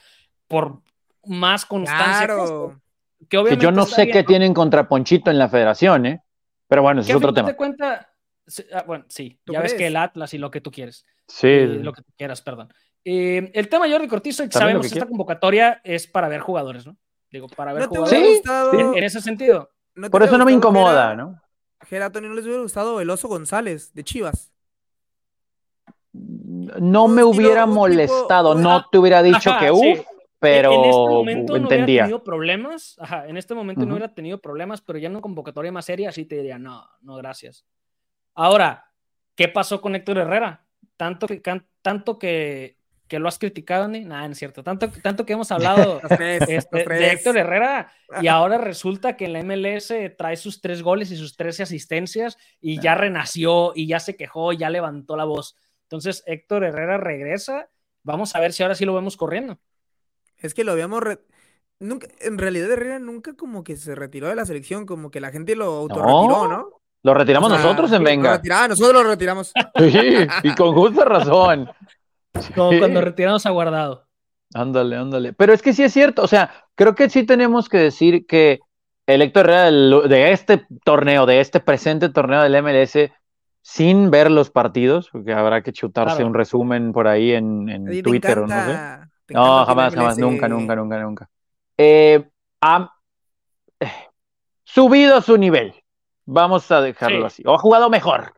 [0.48, 0.80] por
[1.26, 2.26] más constancia.
[2.26, 2.80] Claro.
[3.20, 4.26] que Que obviamente yo no sé qué ¿no?
[4.26, 6.22] tienen contra Ponchito en la federación, ¿eh?
[6.66, 7.48] Pero bueno, ese es otro tema.
[7.48, 8.10] de cuenta,
[8.46, 11.06] sí, ah, bueno, sí, ¿Tú ya ves que el Atlas y lo que tú quieres.
[11.28, 11.46] Sí.
[11.46, 12.72] eh, lo que tú quieras, perdón.
[13.04, 16.86] Eh, el tema Jordi Cortizo, También lo sabemos que esta convocatoria es para ver jugadores,
[16.86, 16.96] ¿no?
[17.30, 18.42] Digo, para ver ¿No te jugadores.
[18.42, 18.80] Sí.
[18.80, 19.70] En, en ese sentido.
[19.94, 21.40] ¿no te Por eso no me incomoda, Gera- ¿no?
[21.82, 24.52] Gera, Tony, ¿no les hubiera gustado el Oso González de Chivas?
[26.12, 29.92] No me hubiera tipo- molestado, no te hubiera dicho Ajá, que sí.
[29.92, 30.06] uff,
[30.38, 32.02] pero en este momento no hubiera entendía.
[32.02, 32.96] tenido problemas.
[33.00, 36.12] Ajá, en este momento no hubiera tenido problemas, pero ya en una convocatoria más seria
[36.12, 37.64] sí te diría, no, no, gracias.
[38.34, 38.86] Ahora,
[39.34, 40.64] ¿qué pasó con Héctor Herrera?
[40.96, 44.62] Tanto que, can- tanto que, que lo has criticado, ni nada, no es cierto.
[44.62, 49.32] Tanto, tanto que hemos hablado tres, este, de Héctor Herrera y ahora resulta que en
[49.34, 54.00] la MLS trae sus tres goles y sus 13 asistencias y ya renació y ya
[54.00, 55.56] se quejó, ya levantó la voz.
[55.82, 57.68] Entonces Héctor Herrera regresa.
[58.02, 59.58] Vamos a ver si ahora sí lo vemos corriendo.
[60.38, 61.02] Es que lo habíamos...
[61.02, 61.20] re-
[61.80, 65.30] Nunca, en realidad Herrera nunca como que se retiró de la selección, como que la
[65.32, 66.68] gente lo autorretiró, ¿no?
[67.02, 68.36] Lo retiramos O sea, nosotros en lo Venga.
[68.36, 69.52] retiraba, nosotros lo retiramos.
[69.78, 71.68] Sí, y con justa razón.
[72.54, 72.78] Como Sí.
[72.78, 74.06] cuando retiramos a Guardado.
[74.54, 75.32] Ándale, ándale.
[75.32, 78.60] Pero es que sí es cierto, o sea, creo que sí tenemos que decir que
[79.06, 79.70] el Héctor Herrera
[80.08, 83.12] de este torneo, de este presente torneo del MLS,
[83.62, 86.28] sin ver los partidos, porque habrá que chutarse Claro.
[86.28, 88.78] un resumen por ahí en, en Twitter o no sé.
[89.30, 91.28] No, jamás, jamás, nunca, nunca, nunca, nunca.
[91.78, 92.28] Eh,
[92.60, 92.92] ha
[93.80, 93.90] eh,
[94.64, 95.74] subido su nivel,
[96.26, 97.24] vamos a dejarlo Sí.
[97.26, 98.34] así, o ha jugado mejor,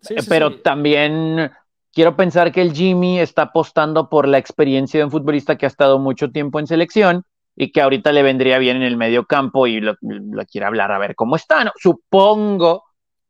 [0.00, 0.60] Sí, eh, sí, pero sí.
[0.62, 1.50] también
[1.94, 5.68] quiero pensar que el Jimmy está apostando por la experiencia de un futbolista que ha
[5.68, 7.24] estado mucho tiempo en selección
[7.56, 10.90] y que ahorita le vendría bien en el medio campo y lo, lo quiere hablar
[10.90, 11.72] a ver cómo está, ¿no?
[11.76, 12.84] Supongo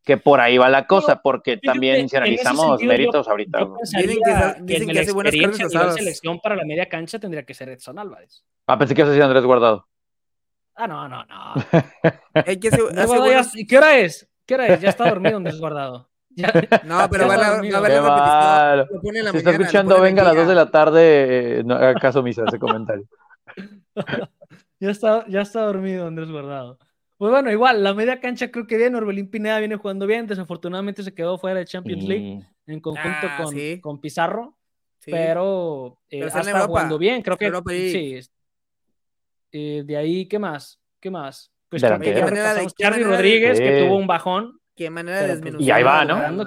[0.05, 3.67] que por ahí va la cosa, porque también si analizamos méritos ahorita.
[3.83, 7.71] dicen que, dicen que, hace buenas carnes selección para la media cancha tendría que ser
[7.71, 8.45] Edson Álvarez.
[8.67, 9.89] Ah, pensé que eso hacía Andrés Guardado.
[10.75, 11.55] Ah, no, no, no.
[12.47, 14.29] ¿Y qué hora es?
[14.45, 14.81] ¿Qué hora es?
[14.81, 16.11] Ya está dormido Andrés Guardado.
[16.85, 19.33] No, pero va, a, ver la repetición.
[19.33, 22.59] Si está escuchando, venga a las 2 de la tarde, no haga caso misa ese
[22.59, 23.07] comentario.
[24.81, 26.79] ya, está, ya está dormido Andrés Guardado.
[27.17, 31.03] Pues bueno, igual, la media cancha creo que bien, Orbelín Pineda viene jugando bien, desafortunadamente
[31.03, 34.57] se quedó fuera de Champions League en conjunto ah, con, con, Pizarro,
[35.05, 38.21] pero, eh, está jugando bien, creo que sí.
[39.53, 40.81] Eh, de ahí, ¿qué más?
[40.99, 41.53] ¿Qué más?
[41.69, 44.59] Pues Charlie Rodríguez, que tuvo un bajón.
[44.75, 45.63] Qué manera de desmenuzar.
[45.67, 46.47] Y ahí va, ¿no?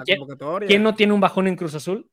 [0.66, 2.08] ¿Quién, no tiene un bajón en Cruz Azul?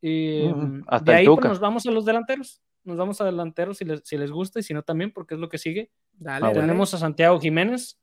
[0.00, 2.62] Y, mm, de ahí pues, nos vamos a los delanteros.
[2.84, 5.40] Nos vamos a delanteros si les, si les gusta y si no también, porque es
[5.40, 5.90] lo que sigue.
[6.12, 7.98] Dale, Tenemos a Santiago Jiménez.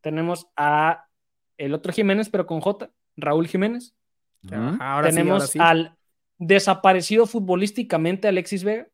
[0.00, 1.06] Tenemos a
[1.58, 3.94] el otro Jiménez, pero con J, Raúl Jiménez.
[4.42, 5.96] Tenemos al
[6.38, 8.88] desaparecido futbolísticamente Alexis Vega.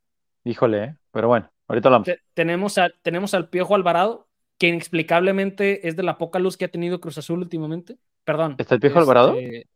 [0.44, 2.08] Híjole, pero bueno, ahorita hablamos.
[2.34, 4.27] tenemos, a, tenemos al Piojo Alvarado,
[4.58, 7.96] que inexplicablemente es de la poca luz que ha tenido Cruz Azul últimamente.
[8.24, 8.56] Perdón.
[8.58, 9.34] ¿Está el Piojo Alvarado?
[9.34, 9.66] Este,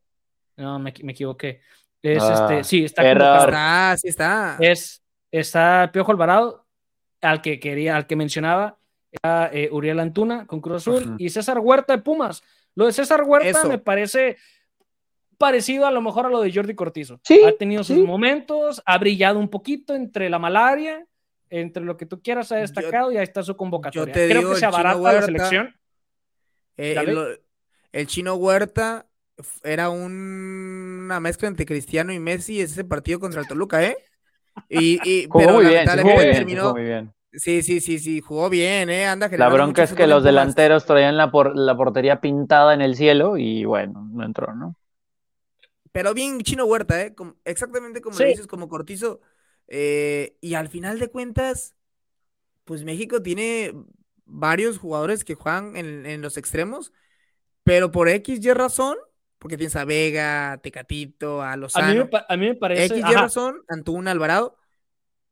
[0.57, 1.61] no, me, equivoqué.
[2.03, 3.09] Es ah, este, sí, está.
[3.09, 3.97] Era...
[3.97, 4.57] sí está.
[4.61, 6.67] Es, está Piojo Alvarado,
[7.21, 8.79] al que quería, al que mencionaba,
[9.11, 12.43] era eh, Uriel Antuna con Cruz Azul y César Huerta de Pumas.
[12.75, 14.37] Lo de César Huerta me parece
[15.39, 17.21] parecido a lo mejor a lo de Jordi Cortizo.
[17.47, 21.07] ha tenido sus momentos, ha brillado un poquito entre la malaria,
[21.53, 24.13] entre lo que tú quieras ha destacado y ahí está su convocatoria.
[24.13, 25.77] Creo que se abarata la selección.
[26.79, 26.97] Eh,
[27.93, 29.07] el, chino Huerta
[29.63, 33.99] era una mezcla entre Cristiano y Messi ese partido contra el Toluca, ¿eh?
[34.71, 37.13] Y, pero muy bien, terminó, muy bien.
[37.35, 39.07] Sí, sí, sí, sí, jugó bien, ¿eh?
[39.07, 42.97] Anda La bronca es que los delanteros traían la, por, la portería pintada en el
[42.97, 44.75] cielo y bueno, no entró, ¿no?
[45.93, 47.15] Pero bien Chino Huerta, ¿eh?
[47.45, 49.21] exactamente como dices, como Cortizo.
[49.69, 51.75] Eh, y al final de cuentas,
[52.65, 53.75] pues México tiene
[54.25, 56.93] varios jugadores que juegan en, los extremos,
[57.65, 58.97] pero por X y razón,
[59.39, 61.87] porque tienes a Vega, a Tecatito, a Lozano.
[61.87, 62.87] A mí me, a mí me parece.
[62.87, 64.57] X y razón, Antuna Alvarado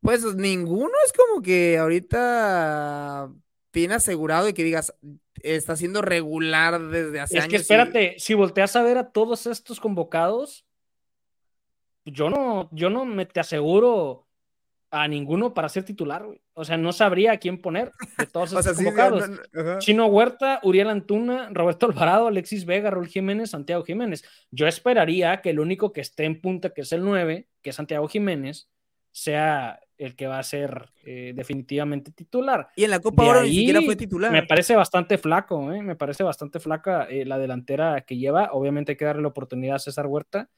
[0.00, 3.30] pues ninguno es como que ahorita
[3.70, 4.94] tiene asegurado y que digas,
[5.42, 7.46] está siendo regular desde hace años.
[7.46, 10.64] Es que espérate, si volteas a ver a todos estos convocados,
[12.04, 14.26] yo no, yo no me te aseguro
[14.90, 16.40] a ninguno para ser titular, güey.
[16.54, 19.30] O sea, no sabría a quién poner de todos estos convocados.
[19.78, 24.24] Chino Huerta, Uriel Antuna, Roberto Alvarado, Alexis Vega, Raúl Jiménez, Santiago Jiménez.
[24.50, 27.76] Yo esperaría que el único que esté en punta, que es el 9, que es
[27.76, 28.68] Santiago Jiménez,
[29.12, 32.68] sea el que va a ser eh, definitivamente titular.
[32.74, 34.32] Y en la Copa ahora ni siquiera fue titular.
[34.32, 35.82] Me parece bastante flaco, ¿eh?
[35.82, 38.50] me parece bastante flaca eh, la delantera que lleva.
[38.52, 40.48] Obviamente hay que darle la oportunidad a César Huerta,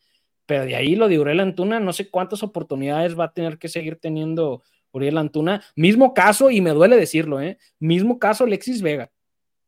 [0.52, 3.68] pero de ahí lo de Uriel Antuna, no sé cuántas oportunidades va a tener que
[3.68, 5.64] seguir teniendo Uriel Antuna.
[5.76, 7.56] Mismo caso, y me duele decirlo, ¿eh?
[7.78, 9.10] mismo caso Alexis Vega.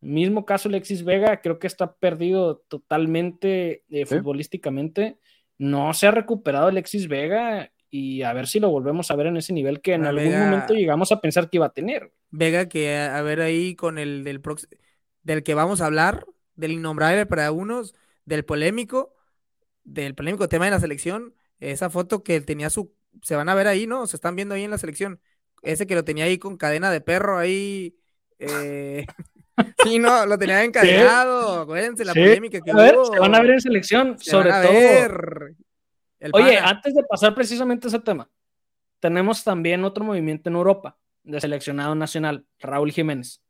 [0.03, 5.17] Mismo caso Alexis Vega, creo que está perdido totalmente futbolísticamente.
[5.57, 9.39] No se ha recuperado Alexis Vega y a ver si lo volvemos a ver en
[9.39, 12.13] ese nivel que en algún momento llegamos a pensar que iba a tener.
[12.29, 14.43] Vega, que a, ver ahí con el del,
[15.23, 17.95] del que vamos a hablar, del innombrable para unos,
[18.27, 19.15] del polémico,
[19.85, 23.69] del polémico tema de la selección, esa foto que tenía su, se van a ver
[23.69, 24.07] ahí, ¿no?
[24.07, 25.21] Se están viendo ahí en la selección,
[25.63, 27.97] ese que lo tenía ahí con cadena de perro ahí.
[28.39, 29.07] Eh...
[29.85, 31.61] Sí, no, lo tenía encadenado.
[31.61, 34.71] Acuérdense la polémica que Se van a ver en selección, sobre todo.
[36.33, 38.29] Oye, antes de pasar precisamente a ese tema,
[39.01, 43.43] tenemos también otro movimiento en Europa de seleccionado nacional, Raúl Jiménez.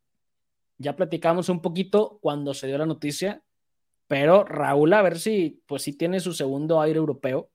[0.79, 3.43] Ya platicamos un poquito cuando se dio la noticia,
[4.15, 7.51] pero Raúl a ver si pues sí tiene su segundo aire europeo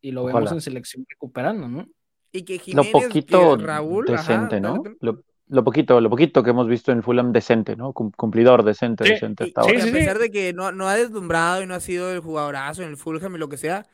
[0.00, 1.86] y lo vemos en selección recuperando, ¿no?
[2.32, 4.82] Y que Jiménez, lo poquito Raúl, decente, ¿no?
[4.98, 7.92] Lo, poquito, lo poquito que hemos visto en el Fulham decente, ¿no?
[7.92, 9.44] Cumplidor decente, decente.
[9.44, 12.82] Hasta a pesar de que no, no ha deslumbrado y no ha sido el jugadorazo
[12.82, 13.86] en el Fulham y lo que sea,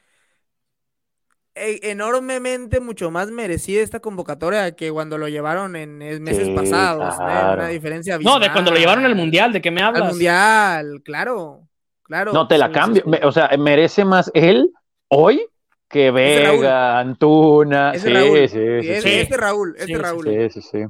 [1.54, 7.68] e, enormemente mucho más merecida esta convocatoria que cuando lo llevaron en meses pasados, una
[7.68, 10.04] diferencia No, de cuando lo llevaron al Mundial, ¿de qué me hablas?
[10.04, 11.67] Al Mundial, claro,
[12.08, 12.32] claro.
[12.32, 14.72] No, te la cambio, o sea, merece más él
[15.06, 15.46] hoy
[15.88, 18.00] que Vega, Antuna, sí,
[18.48, 20.50] sí, sí, Este Raúl, este Raúl.
[20.50, 20.84] Sí, sí, sí.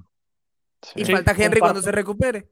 [0.96, 2.48] Y falta Henry cuando se recupere.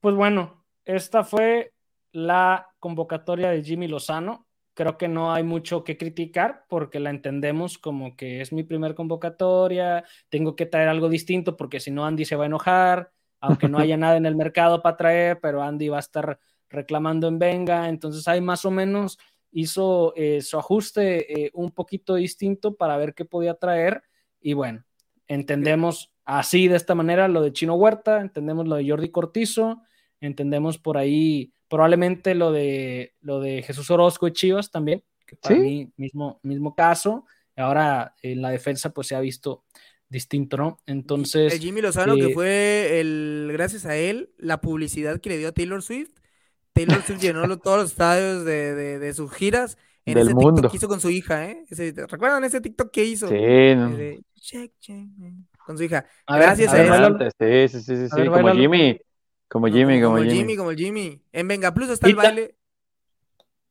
[0.00, 1.72] Pues bueno, esta fue
[2.12, 7.78] la convocatoria de Jimmy Lozano creo que no hay mucho que criticar porque la entendemos
[7.78, 12.24] como que es mi primer convocatoria, tengo que traer algo distinto porque si no Andy
[12.24, 15.88] se va a enojar, aunque no haya nada en el mercado para traer, pero Andy
[15.88, 16.38] va a estar
[16.72, 19.18] reclamando en venga, entonces hay más o menos
[19.52, 24.02] hizo eh, su ajuste eh, un poquito distinto para ver qué podía traer
[24.40, 24.84] y bueno,
[25.28, 29.82] entendemos así de esta manera lo de Chino Huerta, entendemos lo de Jordi Cortizo,
[30.20, 35.56] entendemos por ahí probablemente lo de lo de Jesús Orozco y Chivas también, que para
[35.56, 37.24] mí mismo, mismo caso.
[37.54, 39.64] Ahora en la defensa pues se ha visto
[40.12, 40.78] distinto, ¿no?
[40.86, 41.52] Entonces.
[41.54, 45.48] El Jimmy Lozano, que eh, fue el, gracias a él, la publicidad que le dio
[45.48, 46.12] a Taylor Swift.
[46.72, 50.54] Taylor Swift llenó todos los estadios de, de, sus giras en Del ese mundo.
[50.54, 51.64] TikTok que hizo con su hija, ¿eh?
[52.08, 53.28] ¿Recuerdan ese TikTok que hizo?
[53.28, 54.64] Sí.
[55.64, 56.06] con su hija.
[56.26, 57.16] Gracias a, él.
[57.38, 59.00] Sí, sí, sí, sí, como Jimmy.
[59.48, 60.38] Como Jimmy, como, como Jimmy.
[60.38, 60.56] Jimmy.
[60.56, 61.22] Como Jimmy.
[61.32, 62.56] En Venga Plus está el baile.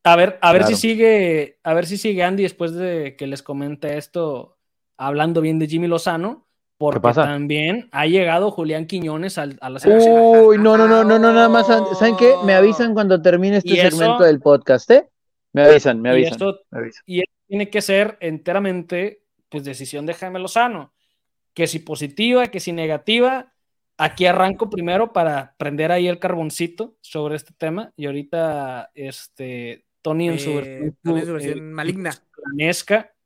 [0.04, 3.42] A ver, a ver si sigue, a ver si sigue Andy después de que les
[3.42, 4.58] comente esto,
[4.96, 6.48] hablando bien de Jimmy Lozano,
[6.82, 10.44] porque también ha llegado Julián Quiñones a, la selección.
[10.44, 11.68] Uy, no, no, no, no, no, nada más.
[11.68, 12.34] ¿Saben qué?
[12.44, 15.08] Me avisan cuando termine este segmento del podcast, ¿eh?
[15.52, 16.32] Me avisan, me avisan.
[17.06, 20.92] Y esto, tiene que ser enteramente, pues, decisión de Jaime Lozano.
[21.54, 23.52] Que si positiva, que si negativa,
[23.98, 30.30] Aquí arranco primero para prender ahí el carboncito sobre este tema y ahorita este Tony
[30.30, 32.10] en su eh, versión, eh, maligna,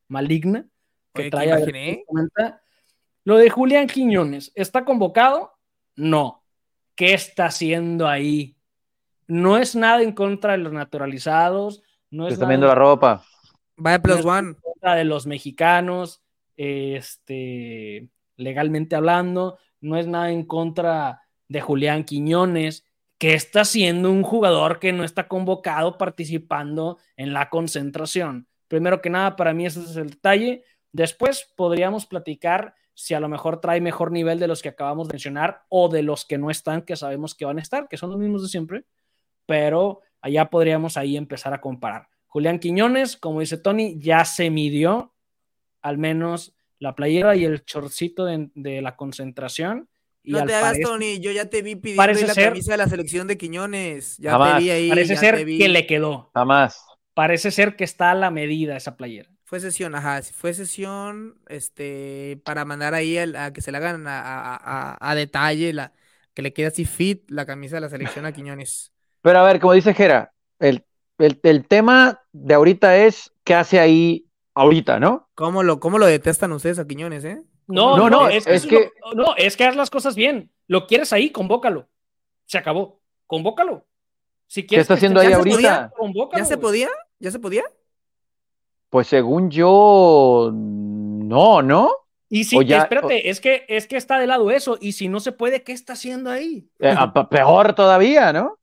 [0.08, 0.68] maligna,
[1.14, 2.04] que trae
[3.26, 5.58] lo de Julián Quiñones, ¿está convocado?
[5.96, 6.44] No.
[6.94, 8.56] ¿Qué está haciendo ahí?
[9.26, 13.24] No es nada en contra de los naturalizados, no es está viendo la ropa.
[13.76, 14.50] Vaya plus one.
[14.50, 16.22] En contra de los mexicanos,
[16.56, 22.86] este, legalmente hablando, no es nada en contra de Julián Quiñones,
[23.18, 28.46] que está siendo un jugador que no está convocado participando en la concentración.
[28.68, 30.62] Primero que nada, para mí ese es el detalle.
[30.92, 35.12] Después podríamos platicar si a lo mejor trae mejor nivel de los que acabamos de
[35.12, 38.08] mencionar o de los que no están, que sabemos que van a estar, que son
[38.08, 38.86] los mismos de siempre,
[39.44, 42.08] pero allá podríamos ahí empezar a comparar.
[42.26, 45.12] Julián Quiñones, como dice Tony, ya se midió
[45.82, 49.90] al menos la playera y el chorcito de, la concentración.
[50.22, 53.26] Y no te hagas, Tony, yo ya te vi pidiendo la camisa de la selección
[53.26, 54.16] de Quiñones.
[54.16, 54.88] Ya te vi ahí.
[54.88, 56.30] Parece ser que le quedó.
[56.32, 56.82] Jamás.
[57.12, 59.35] Parece ser que está a la medida esa playera.
[59.46, 65.12] Fue sesión, ajá, fue sesión este, para mandar ahí a, que se le hagan a,
[65.14, 65.92] detalle, la,
[66.34, 68.92] que le quede así fit la camisa de la selección a Quiñones.
[69.22, 70.84] Pero a ver, como dice Jera, el,
[71.18, 75.28] el, el tema de ahorita es qué hace ahí ahorita, ¿no?
[75.36, 77.40] ¿Cómo lo, cómo lo detestan ustedes a Quiñones, eh?
[77.68, 80.50] No, no, no, es, que, no, es que haz las cosas bien.
[80.66, 81.88] Lo quieres ahí, convócalo.
[82.46, 83.00] Se acabó.
[83.28, 83.86] Convócalo.
[84.48, 85.92] Si quieres ¿Qué está haciendo ahí ahorita?
[86.36, 86.88] ¿Ya se podía?
[87.20, 87.62] ¿Ya se podía?
[88.90, 91.92] Pues según yo, no, ¿no?
[92.28, 94.78] Y si, espérate, es que es que está de lado eso.
[94.80, 96.68] Y si no se puede, ¿qué está haciendo ahí?
[96.80, 96.94] Eh,
[97.30, 98.58] peor todavía, ¿no?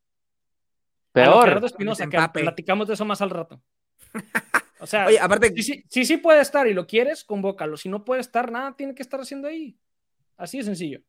[1.14, 1.64] Peor.
[1.64, 3.62] Espinosa, que platicamos de eso más al rato.
[4.80, 5.54] O sea, Oye, aparte...
[5.62, 7.78] sí, sí, puede estar y lo quieres, convócalo.
[7.78, 9.78] Si no puede estar, nada tiene que estar haciendo ahí.
[10.36, 11.00] Así de sencillo.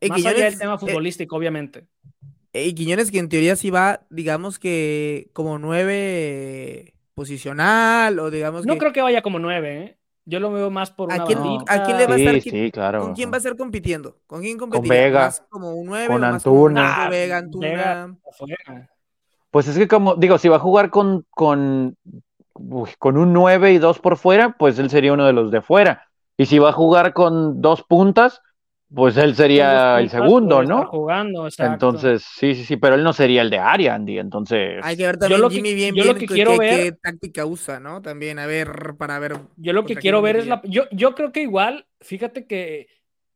[0.00, 1.86] Y Más allá del tema eh, futbolístico, obviamente.
[2.54, 8.78] Y Quiñones que en teoría sí va, digamos que como nueve posicional o digamos No
[8.78, 9.96] creo que vaya como nueve, ¿eh?
[10.24, 12.70] Yo lo veo más por una ¿A quién, ¿A quién le va a estar sí,
[12.70, 13.02] claro.
[13.02, 14.16] ¿Con quién va a estar compitiendo?
[14.26, 14.88] ¿Con quién competiría?
[14.88, 15.34] Con Vega.
[15.50, 17.08] como un nueve con Antuna.
[17.10, 18.16] Vega, Antuna.
[19.50, 21.96] Pues es que como, digo, si va a jugar con, con
[22.98, 26.08] con un 9 y dos por fuera, pues él sería uno de los de fuera.
[26.36, 28.40] Y si va a jugar con dos puntas,
[28.92, 30.86] pues él sería el segundo, ¿no?
[30.86, 34.80] Jugando, entonces, sí, sí, sí, pero él no sería el de área, Andy, entonces...
[34.82, 38.02] Hay que ver también Jimmy bien, yo lo que quiero ver, qué táctica usa, ¿no?
[38.02, 39.36] También, a ver, para ver...
[39.56, 40.60] Yo lo que quiero ver es la...
[40.64, 42.88] Yo, yo creo que igual, fíjate que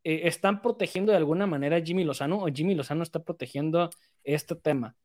[0.03, 3.89] eh, están protegiendo de alguna manera a Jimmy Lozano, o Jimmy Lozano está protegiendo
[4.23, 4.95] este tema,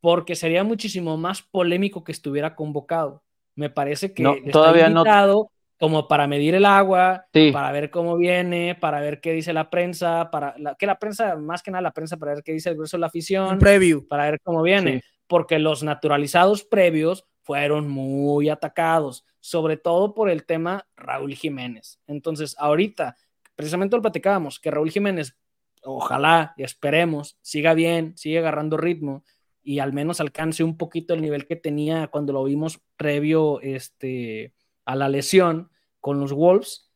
[0.00, 3.22] porque sería muchísimo más polémico que estuviera convocado
[3.56, 8.74] me parece que todavía está invitado como para medir el agua, para ver cómo viene,
[8.74, 12.16] para ver qué dice la prensa, para que la prensa, más que nada la prensa,
[12.16, 14.06] para ver qué dice el grueso de la afición, Un preview.
[14.08, 20.44] para ver cómo viene, porque los naturalizados previos fueron muy atacados, sobre todo por el
[20.44, 22.00] tema Raúl Jiménez.
[22.06, 23.16] Entonces, ahorita,
[23.54, 25.36] precisamente lo platicábamos, que Raúl Jiménez,
[25.82, 29.24] ojalá y esperemos, siga bien, siga agarrando ritmo,
[29.62, 34.52] y al menos alcance un poquito el nivel que tenía cuando lo vimos previo este,
[34.86, 35.70] a la lesión
[36.00, 36.90] con los Wolves,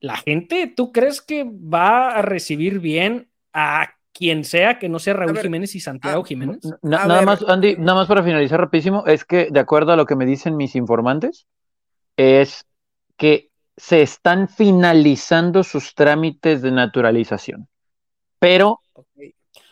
[0.00, 5.14] la gente, ¿tú crees que va a recibir bien a quien sea que no sea
[5.14, 6.58] Raúl ver, Jiménez y Santiago ah, Jiménez.
[6.82, 7.26] Na- nada ver.
[7.26, 10.26] más, Andy, nada más para finalizar rapidísimo, es que de acuerdo a lo que me
[10.26, 11.46] dicen mis informantes,
[12.16, 12.66] es
[13.16, 17.68] que se están finalizando sus trámites de naturalización,
[18.38, 18.80] pero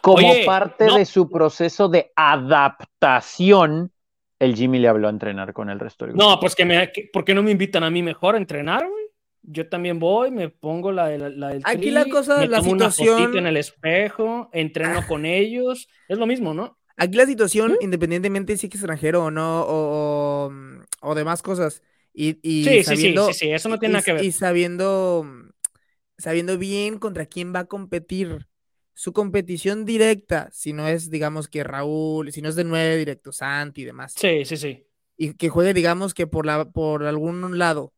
[0.00, 0.96] como Oye, parte no.
[0.96, 3.92] de su proceso de adaptación,
[4.40, 6.29] el Jimmy le habló a entrenar con el resto del grupo.
[6.31, 8.85] No, pues que me, que- ¿por qué no me invitan a mí mejor a entrenar,
[8.88, 9.05] güey?
[9.42, 12.48] Yo también voy, me pongo la, de- la, la del Aquí tri, la cosa, me
[12.48, 16.76] la tomo situación- en el espejo, entreno con ellos, es lo mismo, ¿no?
[16.96, 21.83] Aquí la situación, independientemente si es extranjero o no, o, o, mm, o demás cosas,
[22.12, 24.12] y, y Sí, sí, sí, sabiendo, sí, sí, eso no y- tiene y- nada que
[24.12, 24.24] ver.
[24.24, 25.50] Y sabiendo, mm,
[26.18, 28.46] sabiendo bien contra quién va a competir.
[29.00, 33.32] Su competición directa, si no es, digamos, que Raúl, si no es de nueve directo,
[33.32, 34.84] Santi y demás, Sí, sí, sí.
[35.16, 37.94] y que juegue, digamos, que por, la, por algún lado.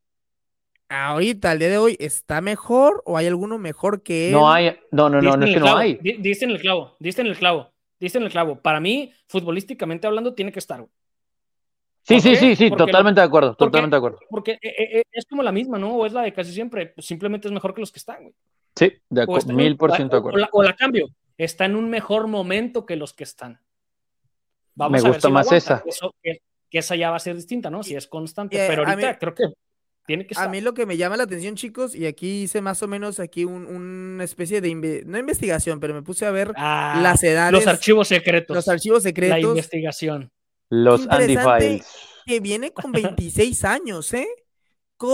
[0.89, 4.33] Ahorita, al día de hoy, ¿está mejor o hay alguno mejor que él?
[4.35, 5.99] No hay, no, no, no, no es que no hay.
[6.01, 8.61] di- Diste en el clavo, diste en el clavo, diste en el clavo.
[8.61, 10.91] Para mí, futbolísticamente hablando, tiene que estar, güey.
[12.03, 14.19] Sí, ¿Por sí, sí, sí, Porque- totalmente de acuerdo, porque- totalmente de acuerdo.
[14.31, 15.97] Porque eh, eh, es como la misma, ¿no?
[15.97, 18.35] O es la de casi siempre, pues simplemente es mejor que los que están, güey.
[18.77, 20.37] Sí, de acuerdo, mil por ciento de acuerdo.
[20.37, 23.61] O la, o la cambio, está en un mejor momento que los que están.
[24.77, 25.57] Me a ver gusta más aguanta.
[25.57, 25.83] esa.
[25.87, 26.39] Eso- que,
[26.71, 27.83] que esa ya va a ser distinta, ¿no?
[27.83, 28.57] Si es constante.
[28.57, 29.45] Eh, pero ahorita mí- creo que
[30.07, 30.49] tiene que estar.
[30.49, 33.21] A mí lo que me llama la atención, chicos, y aquí hice más o menos
[33.21, 37.23] aquí un- una especie de, inve- no investigación, pero me puse a ver Ah, las
[37.23, 38.55] edades, los archivos secretos.
[38.57, 40.31] los archivos la secretos, investigación.
[40.71, 41.37] Los Andy.
[41.37, 41.87] Files.
[42.25, 42.93] que viene con
[43.33, 44.27] 26 años, ¿eh?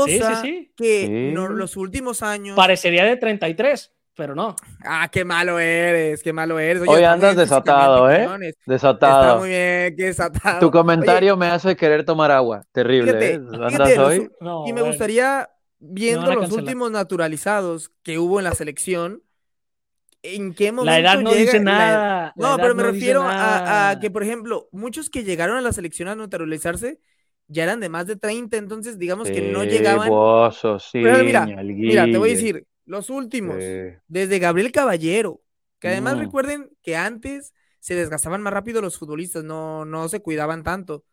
[0.07, 0.72] Sí, sí, Cosa sí.
[0.77, 1.33] que Sí.
[1.35, 2.57] no- los últimos años...
[2.57, 4.55] Parecería de 33, pero no.
[4.85, 6.83] Ah, qué malo eres, qué malo eres.
[6.87, 8.20] Hoy andas desatado, ¿eh?
[8.22, 8.48] Quiñones.
[8.59, 9.38] Está Desatado.
[9.38, 10.61] muy bien, qué desatado.
[10.61, 12.64] Tu comentario me hace querer tomar agua.
[12.72, 13.40] Terrible, Fíjate, ¿eh?
[13.40, 14.31] fíjate, Andas los- hoy.
[14.40, 14.87] No, Y me bueno.
[14.88, 15.48] gustaría,
[15.79, 19.22] viendo los últimos naturalizados que hubo en la selección,
[20.22, 22.33] ¿en qué momento La edad no llega dice nada.
[22.37, 26.09] la No, pero me refiero a, que, por ejemplo, muchos que llegaron a la selección
[26.09, 27.01] a naturalizarse
[27.48, 30.08] ya eran de más de 30, entonces digamos que no llegaban.
[30.08, 33.98] Bozo, sí, Pero mira, Mira, te voy a decir, los últimos, Sí.
[34.08, 35.42] desde Gabriel Caballero,
[35.80, 36.20] que además Mm.
[36.20, 41.04] recuerden que antes se desgastaban más rápido los futbolistas, no, no se cuidaban tanto.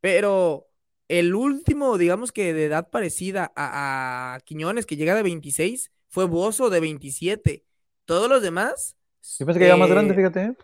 [0.00, 0.68] Pero
[1.08, 6.24] el último, digamos que de edad parecida a, a Quiñones, que llega de 26, fue
[6.26, 7.64] Bozo de 27.
[8.04, 8.96] Todos los demás.
[9.38, 10.40] Yo pensé que era más eh, grande, fíjate.
[10.42, 10.54] ¿eh?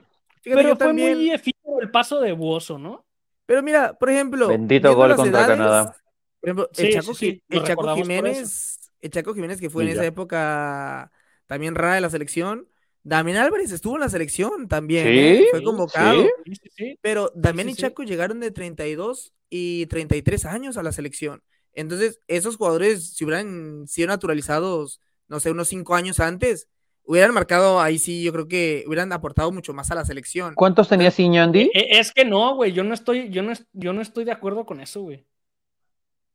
[0.42, 1.18] fíjate, Pero fue también.
[1.18, 3.04] muy efímero el paso de Buoso, ¿no?
[3.50, 4.46] Pero mira, por ejemplo.
[4.46, 5.96] Bendito gol las contra edades, Canadá.
[6.38, 7.96] Por ejemplo, Sí, el sí, Chaco, sí, el.
[7.96, 11.10] Jiménez, el Chaco Jiménez que fue en esa época
[11.48, 12.68] también rara de la selección.
[13.02, 15.46] Damián Álvarez estuvo en la selección también, Sí, ¿eh?
[15.50, 16.22] fue sí, convocado.
[16.44, 16.98] sí, sí.
[17.00, 17.82] Pero Damián sí, y sí.
[17.82, 21.42] Chaco llegaron de 32 y 33 años a la selección.
[21.72, 26.68] Entonces, esos jugadores, si hubieran sido naturalizados, no sé, unos 5 años antes,
[27.10, 30.54] hubieran marcado ahí sí, yo creo que hubieran aportado mucho más a la selección.
[30.54, 31.70] ¿Cuántos tenía Ciño, Andy?
[31.74, 34.32] Eh, Es que no, güey, yo no estoy, yo no, es- yo no estoy de
[34.32, 35.26] acuerdo con eso, güey.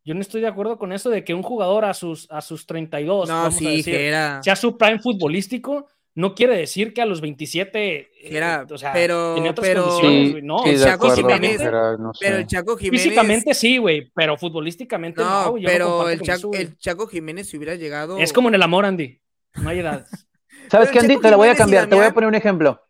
[0.04, 2.68] Yo no estoy de acuerdo con eso de que un jugador a sus, a sus
[2.68, 4.44] 32, No, vamos a sí, decir, que era.
[4.44, 8.94] sea su prime futbolístico, no quiere decir que a los 27, eh, Era, o sea,
[8.94, 10.44] pero- tenía otras pero- condiciones, Sí, güey.
[10.44, 11.16] No, sí, el Chaco acuerdo.
[11.30, 12.26] Jiménez- pero no sé.
[12.26, 13.02] Pero el Chaco Jiménez.
[13.04, 16.62] físicamente sí, güey, pero futbolísticamente no, pero el Chaco, eso, güey.
[16.62, 18.18] el Chaco Jiménez si hubiera llegado.
[18.20, 19.20] Es como en el amor, Andy,
[19.62, 20.08] no hay edades.
[20.70, 21.18] ¿Sabes qué, Andy?
[21.18, 21.88] Te la voy a cambiar.
[21.88, 22.82] Te voy a poner un ejemplo.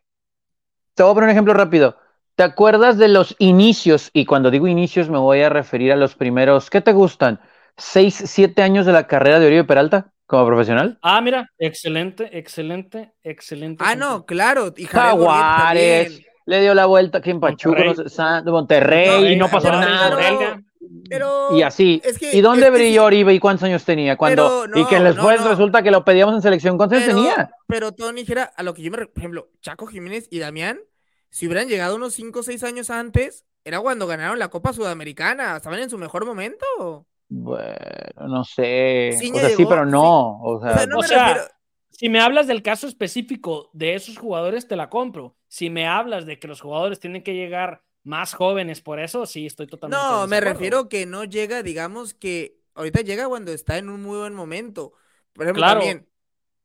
[0.94, 1.96] Te voy a poner un ejemplo rápido.
[2.34, 4.10] ¿Te acuerdas de los inicios?
[4.12, 7.40] Y cuando digo inicios me voy a referir a los primeros, ¿qué te gustan?
[7.76, 10.98] ¿Seis, siete años de la carrera de Oribe Peralta como profesional?
[11.02, 13.84] Ah, mira, excelente, excelente, excelente.
[13.86, 14.72] Ah, no, claro.
[14.76, 17.88] Y Jaguares, le dio la vuelta aquí en Pachuca, Monterrey.
[17.96, 20.60] no sé, San- Monterrey, No, y no eh, pasó nada.
[21.08, 21.56] Pero.
[21.56, 22.00] Y así.
[22.04, 24.16] es que- ¿Y dónde es que brilló sí, Oribe y cuántos años tenía?
[24.16, 25.50] Cuando, Pero y que después no, no.
[25.50, 26.76] resulta que lo pedíamos en selección.
[26.76, 27.50] ¿Cuántos años pero, tenía?
[27.66, 29.06] pero Tony dijera, a lo que yo me.
[29.06, 30.80] Por ejemplo, Chaco Jiménez y Damián,
[31.30, 35.56] si hubieran llegado unos 5 o 6 años antes, era cuando ganaron la Copa Sudamericana.
[35.56, 37.06] Estaban en su mejor momento.
[37.28, 39.10] Bueno, no sé.
[39.18, 40.40] Ciña o sea, sí, pero no.
[40.40, 41.48] O O sea, sea, no o me sea, refiero.
[41.90, 45.36] Si me hablas del caso específico de esos jugadores, te la compro.
[45.48, 49.46] Si me hablas de que los jugadores tienen que llegar más jóvenes por eso, sí,
[49.46, 50.04] estoy totalmente.
[50.04, 52.56] No, me refiero que no llega, digamos que.
[52.74, 54.92] Ahorita llega cuando está en un muy buen momento.
[55.32, 55.80] Por ejemplo, Claro.
[55.80, 56.06] también.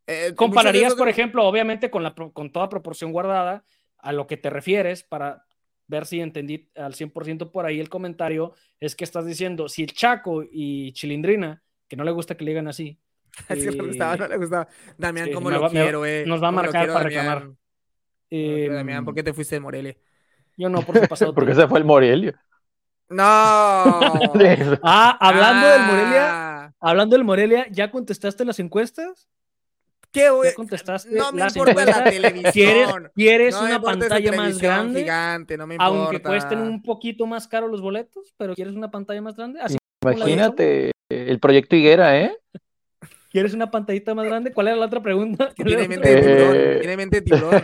[0.08, 3.64] eh, Compararías, por ejemplo, obviamente con, la, con toda proporción guardada,
[3.98, 5.46] a lo que te refieres para
[5.88, 9.94] ver si entendí al 100% por ahí el comentario, es que estás diciendo, si el
[9.94, 13.00] Chaco y Chilindrina, que no le gusta que le digan así,
[13.50, 14.68] no le eh, gustaba, no le gustaba.
[14.98, 16.24] Damián, sí, ¿cómo lo va- quiero, eh?
[16.28, 17.26] nos va a ¿Cómo lo marcar quiero, para Damián?
[17.26, 17.44] reclamar.
[17.44, 17.56] ¿Cómo
[18.54, 19.98] lo eh, Damián, ¿por qué te fuiste de Morelia?
[20.62, 21.34] Yo no, por su pasado.
[21.34, 22.42] porque ese fue el Morelia.
[23.10, 23.24] ¡No!
[24.84, 26.28] Ah, hablando del Morelia,
[26.64, 29.28] Ah, hablando del Morelia, ¿ya contestaste las encuestas?
[30.12, 30.48] ¿Qué voy?
[30.50, 32.52] Ya contestaste No me las importa la televisión.
[32.54, 35.02] ¿Quieres, quieres No una pantalla más grande?
[35.02, 35.94] gigante, no me importa.
[35.94, 39.60] Aunque cuesten un poquito más caro los boletos, pero quieres una pantalla más grande.
[39.62, 42.38] Así Imagínate el proyecto Higuera, ¿eh?
[43.32, 44.52] ¿Quieres una pantallita más grande?
[44.52, 45.54] ¿Cuál era la otra pregunta?
[45.54, 46.22] Tiene mente de Eh.
[46.24, 46.80] tiburón.
[46.82, 47.64] Tiene mente de tiburón.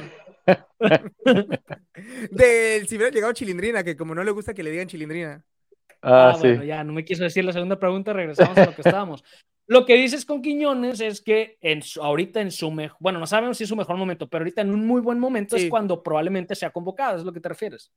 [2.32, 5.44] de si hubiera llegado Chilindrina, que como no le gusta que le digan Chilindrina.
[6.02, 6.42] Ah, Ah, sí.
[6.48, 9.24] bueno, ya no me quiso decir la segunda pregunta, regresamos a lo que estábamos.
[9.70, 13.28] Lo que dices con Quiñones es que en su- ahorita en su mejor, bueno, no
[13.28, 15.66] sabemos si es su mejor momento, pero ahorita en un muy buen momento Sí.
[15.66, 17.92] es cuando probablemente sea convocado, es lo que te refieres.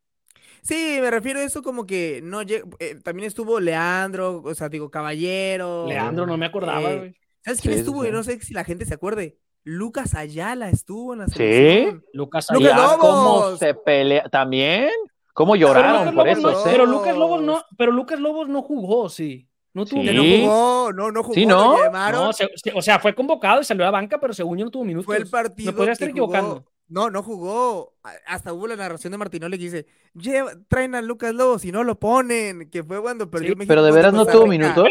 [0.63, 2.65] Sí, me refiero a eso como que no eh,
[3.05, 5.87] también estuvo Leandro, o sea, digo, Caballero.
[5.87, 7.15] Leandro, no me acordaba, eh.
[7.45, 8.03] ¿Sabes quién Sí, estuvo?
[8.05, 8.11] sí.
[8.11, 9.39] No sé si la gente se acuerde.
[9.65, 11.35] Lucas Ayala estuvo en la ¿Sí?
[11.35, 12.05] selección.
[12.13, 12.93] Lucas Lucas Ayala.
[12.93, 14.29] Ya, ¿Cómo se pelea?
[14.29, 14.91] ¿También?
[15.33, 16.51] ¿Cómo lloraron Lucas por Lobos eso?
[16.51, 16.69] no- sí?
[16.71, 19.47] pero Lucas Lobos no, pero Lucas Lobos no jugó, sí.
[19.73, 20.07] No tuvo Sí.
[20.09, 20.41] No minutos.
[20.53, 21.35] jugó, no, no jugó.
[21.35, 21.77] Sí, ¿no?
[22.11, 24.65] No, se- se- o sea, fue convocado y salió a la banca, pero según yo
[24.65, 25.07] no tuvo minutos.
[25.07, 26.65] Fue el partido Me podría estar jugó- equivocando.
[26.89, 27.95] No, no jugó.
[28.27, 31.85] Hasta hubo la narración de Martinoli que dice, "Lleva- traen a Lucas Lobos y no
[31.85, 33.69] lo ponen, que fue cuando perdió Sí, México.
[33.71, 34.89] pero de veras no tuvo minutos.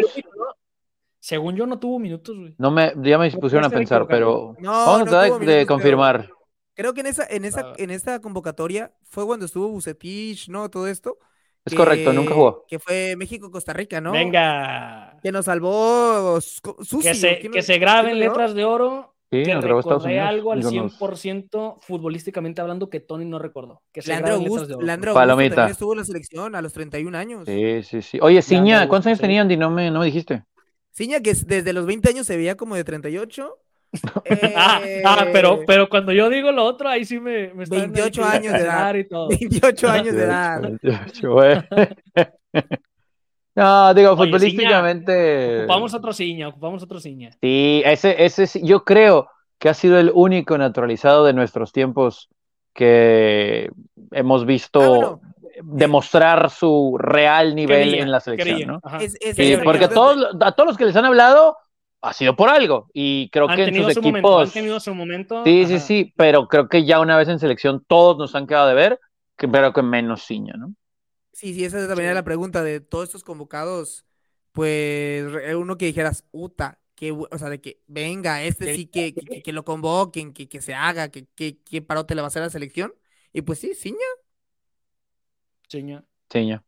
[1.20, 2.56] Según yo no tuvo minutos, güey.
[2.58, 5.46] No me, ya me pusieron a pensar, pero No, vamos a no tratar de minutos,
[5.56, 6.30] pero- confirmar.
[6.76, 7.74] Creo que en esa, en esa, Ah.
[7.78, 10.70] en esta convocatoria fue cuando estuvo Bucetich, ¿no?
[10.70, 11.18] Todo esto.
[11.66, 12.66] Es correcto, nunca jugó.
[12.70, 14.14] Que fue México-Costa Rica, ¿no?
[14.14, 15.18] Venga.
[15.22, 17.12] Que nos salvó su- sucio.
[17.12, 19.14] Que se, ¿quién que nos- se graben letras de oro.
[19.32, 20.28] Sí, que nos recordé Unidos.
[20.28, 23.84] algo al Digo, nos- 100% futbolísticamente hablando que Tony no recordó.
[23.92, 24.86] Que se Leandro graben letras Augusto, de oro.
[24.86, 25.56] Leandro Augusto Palomita.
[25.56, 27.44] también estuvo en la selección a los 31 años.
[27.46, 28.18] Sí, sí, sí.
[28.24, 29.24] Oye, Ciña, ¿cuántos años sí.
[29.24, 29.48] tenían?
[29.60, 30.46] No me, no me dijiste.
[30.92, 33.58] Ciña, que es- desde los 20 años se veía como de 38.
[34.56, 37.92] Ah, ah, pero, Eh, pero cuando yo digo lo otro, ahí sí me, me están
[37.92, 38.96] 28 ahí que años de edad.
[38.96, 39.28] y todo.
[39.30, 40.62] 28 años de edad.
[40.82, 41.58] 28, güey.
[43.56, 45.60] No, digo, Oye, futbolísticamente.
[45.62, 47.32] Ocupamos otro ciña, ocupamos otro ciña.
[47.42, 49.28] Sí, ese, ese sí, yo creo
[49.58, 52.30] que ha sido el único naturalizado de nuestros tiempos
[52.74, 53.70] que
[54.12, 55.22] hemos visto Ah, bueno.
[55.64, 58.82] Demostrar su real nivel Quería, en la selección, ¿no?
[58.84, 59.04] ajá.
[59.04, 61.58] Es- es- Sí, es- porque es- todos, a todos los que les han hablado
[62.02, 64.80] ha sido por algo y creo Han que en sus su momento, han equipos tenido
[64.80, 65.44] su momento.
[65.44, 65.86] sí, sí, ajá.
[65.86, 69.00] sí, pero creo que ya una vez en selección todos nos han quedado de ver,
[69.38, 70.74] que, pero que menos Ciña, ¿no?
[71.34, 74.06] Sí, sí, esa también era la pregunta de todos estos convocados.
[74.52, 75.24] Pues
[75.56, 79.54] uno que dijeras, Uta, que, o sea, de que venga, este sí que, que, que
[79.54, 82.46] lo convoquen, que, que se haga, que, que, que parote le va a hacer a
[82.48, 82.94] la selección.
[83.32, 83.98] Y pues sí, Ciña.
[85.70, 86.04] Ciña.
[86.32, 86.64] Ciña.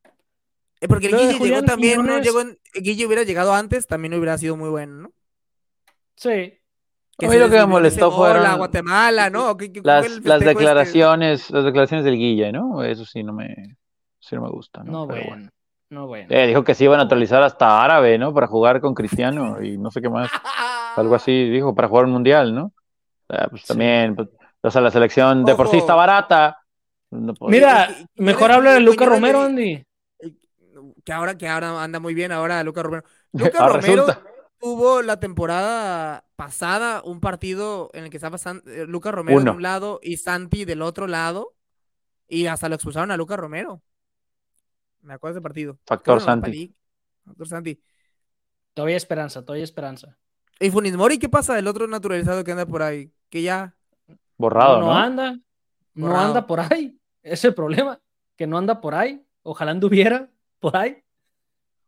[0.79, 2.19] Eh, porque el Guille llegó también, ¿no?
[2.19, 5.11] Llegó en- Guille hubiera llegado antes, también hubiera sido muy bueno, ¿no?
[6.15, 6.57] Sí.
[7.17, 9.55] Que A mí lo que me molestó fueron Guatemala, ¿no?
[9.57, 10.45] ¿Qué- qué fue Las, este?
[10.45, 12.83] declaraciones, las declaraciones del Guille, ¿no?
[12.83, 13.77] Eso sí no me,
[14.19, 14.91] sí no me gusta, ¿no?
[14.91, 15.49] No, Pero bueno.
[15.89, 16.27] No, bueno.
[16.29, 18.33] Eh, dijo que se iba a naturalizar hasta árabe, ¿no?
[18.33, 20.31] Para jugar con Cristiano y no sé qué más.
[20.95, 22.71] Algo así dijo, para jugar un mundial, ¿no?
[23.29, 23.67] Eh, pues Sí.
[23.67, 24.29] también, pues,
[24.61, 25.83] o sea, la selección de por sí Ojo.
[25.83, 26.57] está barata.
[27.11, 29.85] No Mira, mejor habla de Luca Romero, Andy.
[31.03, 33.03] Que ahora, que ahora anda muy bien, ahora Lucas Romero.
[33.33, 34.29] Lucas Ahora Romero resulta.
[34.59, 39.51] tuvo la temporada pasada un partido en el que estaba San- eh, Lucas Romero Uno.
[39.51, 41.53] de un lado y Santi del otro lado.
[42.27, 43.81] Y hasta lo expulsaron a Lucas Romero.
[45.01, 45.77] Me acuerdo de ese partido.
[45.85, 46.73] Factor Santi.
[47.25, 47.81] Factor Santi.
[48.73, 50.17] Todavía esperanza, todavía esperanza.
[50.59, 51.59] ¿Y Funis Mori qué pasa?
[51.59, 53.11] El otro naturalizado que anda por ahí.
[53.29, 53.75] Que ya.
[54.37, 54.93] Borrado, no, ¿no?
[54.93, 55.37] anda.
[55.93, 56.97] No anda por ahí.
[57.23, 57.99] Ese es el problema.
[58.35, 59.21] Que no anda por ahí.
[59.43, 60.97] Ojalá anduviera por ahí.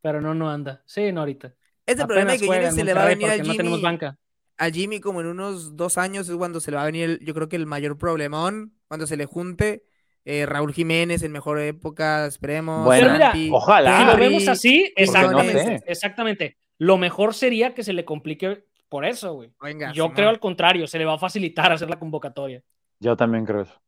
[0.02, 0.82] Pero no, no anda.
[0.86, 1.54] Sí, no ahorita.
[1.86, 3.80] Ese problema Apenas de que en se le va a venir al porque no tenemos
[3.80, 3.84] Jimmy.
[3.84, 4.18] banca.
[4.58, 7.20] al Jimmy como en unos dos años es cuando se le va a venir, el-
[7.26, 9.84] yo creo que el mayor problemón, cuando se le junte
[10.26, 12.86] eh, Raúl Jiménez en mejor época, esperemos.
[12.86, 14.00] Bueno, Pero mira, ojalá.
[14.00, 15.64] Si lo vemos así, Porque no exactamente.
[15.66, 15.84] sé.
[15.88, 16.58] Exactamente.
[16.78, 19.52] Lo mejor sería que se le complique por eso, güey.
[19.62, 22.62] venga, Yo creo al contrario, se le va a facilitar hacer la convocatoria.
[23.00, 23.82] Yo también creo eso.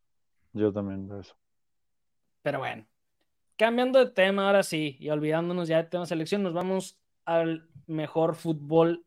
[0.56, 1.36] Yo también creo eso.
[2.42, 2.86] Pero bueno,
[3.58, 8.36] cambiando de tema ahora sí, y olvidándonos ya de tema selección, nos vamos al mejor
[8.36, 9.06] fútbol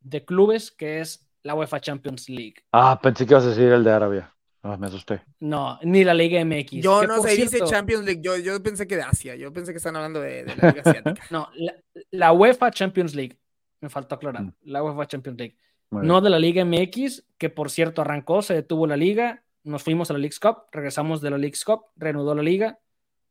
[0.00, 2.56] de clubes, que es la UEFA Champions League.
[2.72, 4.32] Ah, pensé que ibas a decir el de Arabia.
[4.62, 5.22] Ah, me asusté.
[5.38, 6.82] No, ni la Liga MX.
[6.82, 9.52] Yo que no sé, dice cierto- Champions League, yo, yo pensé que de Asia, yo
[9.52, 11.22] pensé que están hablando de, de la Liga Asiática.
[11.30, 11.74] No, la,
[12.10, 13.38] la UEFA Champions League.
[13.80, 14.42] Me faltó aclarar.
[14.42, 14.52] Mm.
[14.64, 15.56] La UEFA Champions League.
[15.90, 20.10] No de la Liga MX, que por cierto arrancó, se detuvo la liga, nos fuimos
[20.10, 22.78] a la Leagues Cup, regresamos de la Leagues Cup, reanudó la liga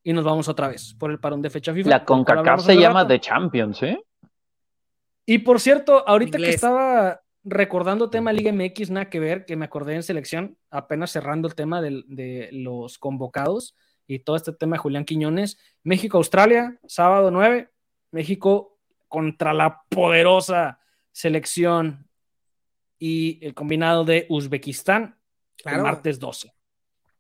[0.04, 1.90] y nos vamos otra vez por el parón de fecha FIFA.
[1.90, 3.14] La CONCACAF se llama rato.
[3.14, 4.00] The Champions, ¿eh?
[5.26, 9.66] Y por cierto, ahorita que estaba recordando tema Liga MX, nada que ver, que me
[9.66, 13.76] acordé en selección, apenas cerrando el tema del- de, los convocados
[14.06, 15.58] y todo este tema de Julián Quiñones.
[15.84, 17.72] México-Australia, sábado 9,
[18.12, 18.78] México
[19.08, 20.80] contra la poderosa
[21.12, 22.08] selección
[23.00, 25.15] y el combinado de Uzbekistán
[25.72, 25.78] Claro.
[25.88, 26.54] el martes 12.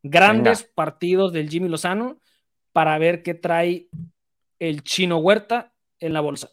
[0.03, 0.71] Grandes Venga.
[0.75, 2.19] partidos del Jimmy Lozano
[2.71, 3.89] para ver qué trae
[4.59, 6.49] el chino Huerta en la bolsa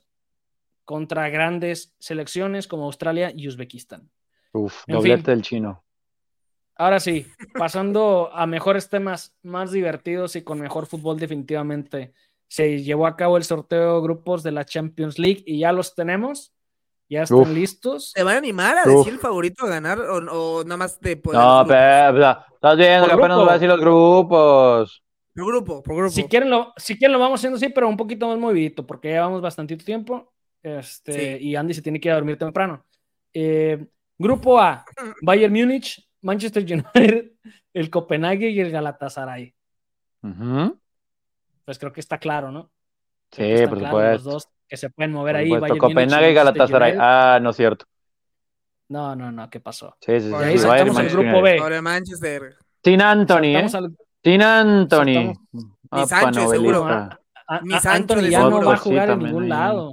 [0.84, 4.10] contra grandes selecciones como Australia y Uzbekistán.
[4.52, 5.24] Uf, En doblete fin.
[5.26, 5.84] del chino.
[6.76, 7.26] Ahora sí,
[7.58, 12.12] pasando a mejores temas más divertidos y con mejor fútbol definitivamente.
[12.48, 15.94] Se llevó a cabo el sorteo de grupos de la Champions League y ya los
[15.94, 16.52] tenemos.
[17.12, 17.48] Ya están Uf.
[17.50, 18.12] listos.
[18.14, 18.98] ¿Te van a animar a Uf.
[18.98, 20.16] decir el favorito a ganar o,
[20.60, 21.38] o nada más de poder?
[21.38, 25.02] No, pero, estás viendo que apenas va a decir los grupos.
[25.34, 26.10] Por grupo, por grupo.
[26.10, 29.08] Si quieren, lo, si quieren lo vamos haciendo así, pero un poquito más movidito, porque
[29.08, 30.32] ya llevamos bastantito tiempo.
[30.62, 31.48] Este, Sí.
[31.48, 32.84] Y Andy se tiene que ir a dormir temprano.
[33.34, 33.84] Eh,
[34.16, 34.84] grupo A,
[35.22, 37.32] Bayern Múnich, Manchester United,
[37.74, 39.54] el Copenhague y el Galatasaray.
[41.64, 42.70] Pues creo que está claro, ¿no?
[43.32, 44.30] Sí, por claros los supuesto.
[44.30, 45.50] dos que se pueden mover ahí.
[45.50, 45.76] supuesto.
[45.76, 46.94] Copenhague y Galatasaray.
[46.98, 47.84] Ah, no es cierto.
[48.88, 49.94] No, no, no, ¿qué pasó?
[50.00, 50.34] Sí, sí, sí.
[50.34, 51.42] Ahí sí, Bayern Manchester grupo.
[51.42, 51.58] B.
[51.58, 52.54] Sobre Manchester.
[52.82, 53.66] Sin Anthony, ¿eh?
[53.70, 55.04] Al- Sin Anthony.
[55.04, 55.38] Saltamos.
[55.90, 56.84] Apa, Sancho, seguro.
[56.86, 57.20] novelista.
[57.48, 58.66] a- Ni a- Sancho, Anthony ni ya no Sancho.
[58.66, 59.92] va a Sí, jugar en también ningún lado.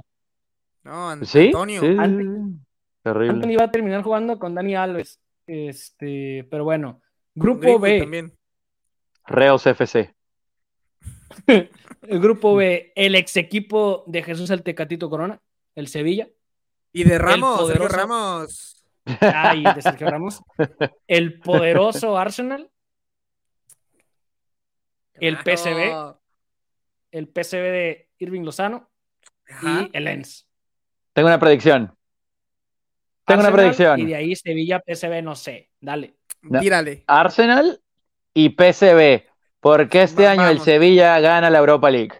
[0.84, 1.46] No, An- ¿Sí?
[1.48, 1.80] Antonio.
[1.82, 2.60] Sí, sí, Anthony- sí.
[3.02, 3.30] Terrible.
[3.34, 5.20] Anthony va a terminar jugando con Dani Alves.
[5.46, 7.02] Este, pero bueno.
[7.34, 7.98] Grupo B.
[8.00, 8.32] también.
[9.26, 10.14] Reos FC.
[12.02, 15.40] El grupo B, el ex equipo de Jesús el Tecatito Corona,
[15.74, 16.28] el Sevilla.
[16.92, 17.96] Y de Ramos, Sergio poderoso.
[17.96, 18.84] Ramos.
[19.20, 20.42] Ah, y de Sergio Ramos.
[21.06, 22.70] El poderoso Arsenal,
[25.14, 25.36] El.
[25.36, 26.16] PSV.
[27.12, 28.88] el PSV de Irving Lozano
[29.48, 29.82] Ajá.
[29.82, 30.46] y el Lens.
[31.12, 31.94] Tengo una predicción.
[33.26, 34.00] Tengo una predicción.
[34.00, 35.70] Y de ahí Sevilla, PSV, no sé.
[35.80, 36.16] Dale.
[36.42, 36.60] No.
[36.60, 37.04] Tírale.
[37.06, 37.80] Arsenal
[38.34, 39.29] y PSV.
[39.60, 40.60] Porque este Va- año el.
[40.60, 42.12] Sevilla gana la Europa League.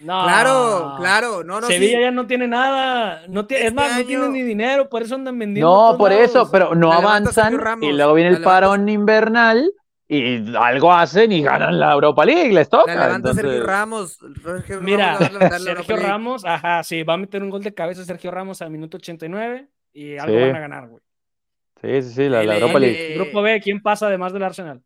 [0.00, 0.22] No.
[0.22, 1.44] Claro, claro.
[1.44, 2.02] No, no, Sevilla sí.
[2.04, 3.22] ya no tiene nada.
[3.28, 5.68] No tiene, es Este más, no tiene ni dinero, por eso andan vendiendo.
[5.92, 6.24] No, por lados.
[6.24, 9.70] eso, pero no La avanzan Sergio Ramos, y luego viene la el levanta- parón invernal
[10.08, 12.94] y algo hacen y ganan la Europa League, les toca.
[12.94, 14.18] La levanta Sergio entonces- Ramos.
[14.42, 15.96] Sergio Mira, Ramos Sergio.
[15.96, 19.68] Ramos, ajá, sí, va a meter un gol de cabeza Sergio Ramos al minuto 89
[19.92, 20.40] y algo Sí.
[20.46, 21.02] van a ganar, güey.
[21.82, 23.14] Sí, sí, sí, la, la Europa League.
[23.16, 24.80] Grupo B, ¿quién pasa además del Arsenal?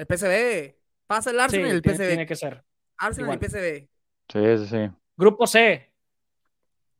[0.00, 0.74] El PSV.
[1.06, 2.06] Pasa el Sí, Arsenal y el tiene, PSV.
[2.08, 2.64] tiene que ser.
[2.98, 3.46] Arsenal y.
[3.46, 3.88] PSV.
[4.28, 4.90] Sí, sí, sí.
[5.16, 5.90] Grupo C,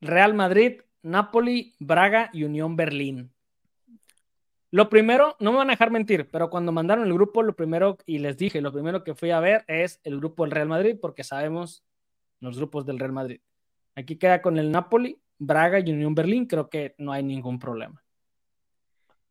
[0.01, 3.32] Real Madrid, Napoli, Braga y Unión Berlín.
[4.72, 7.98] Lo primero, no me van a dejar mentir, pero cuando mandaron el grupo, lo primero,
[8.07, 10.96] y les dije, lo primero que fui a ver es el grupo del Real Madrid,
[11.01, 11.82] porque sabemos
[12.40, 13.40] los grupos del Real Madrid.
[13.96, 18.03] Aquí queda con el Napoli, Braga y Unión Berlín, creo que no hay ningún problema.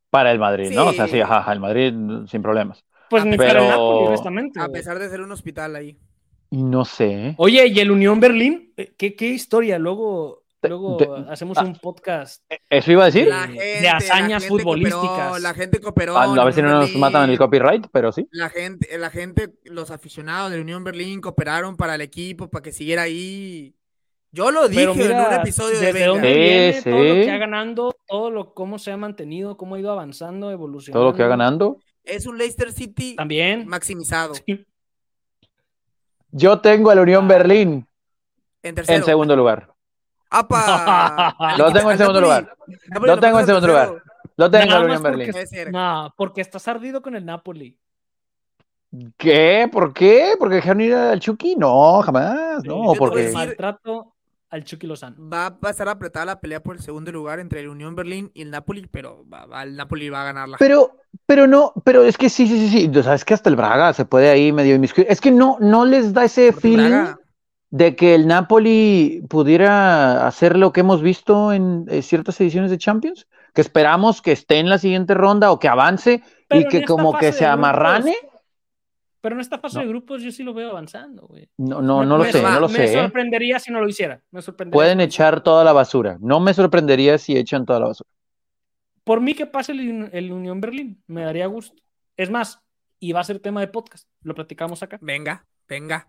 [0.10, 0.88] Para el Madrid, ¿no?
[0.88, 1.22] O sea, Sí.
[1.22, 1.94] ajá, el Madrid
[2.28, 2.84] sin problemas.
[3.10, 4.60] Pues ni pesar- para el Pero- Napoli, honestamente.
[4.60, 5.98] A pesar de ser un hospital ahí.
[6.52, 7.36] No sé.
[7.38, 9.78] Oye, y el Unión Berlín, eh, ¿qué, qué historia?
[9.78, 11.64] Luego, luego de- hacemos ah.
[11.64, 12.44] un podcast.
[12.70, 13.26] ¿Eso iba a decir?
[13.28, 15.00] De hazañas la gente futbolísticas.
[15.02, 16.18] cooperó, la gente cooperó.
[16.18, 17.00] Ah, a ver si no nos Berlín.
[17.02, 18.28] matan el copyright, pero sí.
[18.32, 22.72] La gente, la gente, los aficionados de Unión Berlín cooperaron para el equipo, para que
[22.72, 23.76] siguiera ahí.
[24.32, 26.08] Yo lo dije mira, en un episodio de desde Venga.
[26.08, 29.74] dónde Sí, viene todo lo que ha ganando, todo lo cómo se ha mantenido, cómo
[29.76, 31.00] ha ido avanzando, evolucionando.
[31.00, 31.78] Todo lo que va ganando.
[32.10, 33.68] Es un Leicester City También.
[33.68, 34.34] maximizado.
[34.36, 34.66] Sí.
[36.32, 37.28] Yo tengo al Unión Ah.
[37.28, 37.88] Berlín
[38.62, 38.98] En tercero.
[39.00, 39.72] en segundo lugar.
[40.30, 41.36] ¡Apa!
[41.58, 42.56] Lo tengo en segundo lugar.
[43.02, 44.04] Lo tengo en segundo lugar.
[44.38, 45.32] Lo tengo al Unión Berlín.
[45.72, 47.78] No, porque estás ardido con el Napoli.
[49.18, 49.70] ¿Qué?
[49.72, 50.34] ¿Por qué?
[50.40, 51.56] ¿Porque dejaron ir al Chucky?
[51.56, 52.64] No, jamás.
[52.64, 53.30] No, porque.
[53.32, 54.16] Maltrato
[54.50, 55.16] al Chucky Lozano.
[55.30, 58.42] Va a pasar apretada la pelea por el segundo lugar entre el Unión Berlín y
[58.42, 60.58] el Napoli, pero va- va- el Napoli va a ganarla.
[60.60, 62.98] Pero, pero no, pero es que sí, sí, sí, sí.
[63.00, 65.06] O sea, es que hasta el Braga se puede ahí medio inmiscuir.
[65.10, 67.20] Es que no, no les da ese Porque feeling Braga-
[67.72, 72.80] de que el Napoli pudiera hacer lo que hemos visto en eh, ciertas ediciones de
[72.80, 76.86] Champions, que esperamos que esté en la siguiente ronda o que avance Pero y que
[76.86, 78.12] como que se amarrane.
[78.20, 78.29] grupos-
[79.22, 79.82] Pero en esta fase No.
[79.84, 81.50] de grupos yo sí lo veo avanzando, güey.
[81.58, 82.86] No, no, no lo Me- sé, no lo me sé.
[82.94, 83.02] ¿eh?
[83.02, 84.22] sorprendería si no lo hiciera.
[84.32, 86.18] Me sorprendería Pueden echar toda la basura.
[86.22, 88.10] No me sorprendería si echan toda la basura.
[89.04, 91.82] Por mí que pase el, el Unión Berlín, me daría gusto.
[92.16, 92.60] Es más,
[93.00, 96.08] y va a ser tema de podcast, lo platicamos acá, Venga, venga.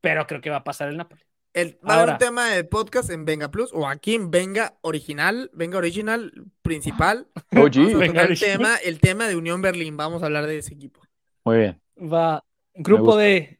[0.00, 1.22] pero creo que va a pasar el Napoli.
[1.54, 4.76] El, va a haber un tema de podcast en Venga Plus o aquí en Venga
[4.82, 6.32] Original, Venga Original
[6.62, 7.26] principal.
[7.50, 8.36] Tocar el Original.
[8.38, 9.96] tema, el tema de Unión Berlín.
[9.96, 11.00] Vamos a hablar de ese equipo.
[11.44, 11.80] Muy bien.
[12.00, 12.44] Va
[12.74, 13.58] grupo de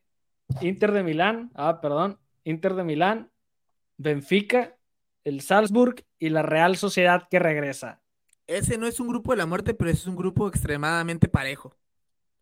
[0.60, 3.30] Inter de Milán, ah, perdón, Inter de Milán,
[3.96, 4.76] Benfica,
[5.24, 8.00] el Salzburg y la Real Sociedad que regresa.
[8.46, 11.74] Ese no es un grupo de la muerte, pero es un grupo extremadamente parejo.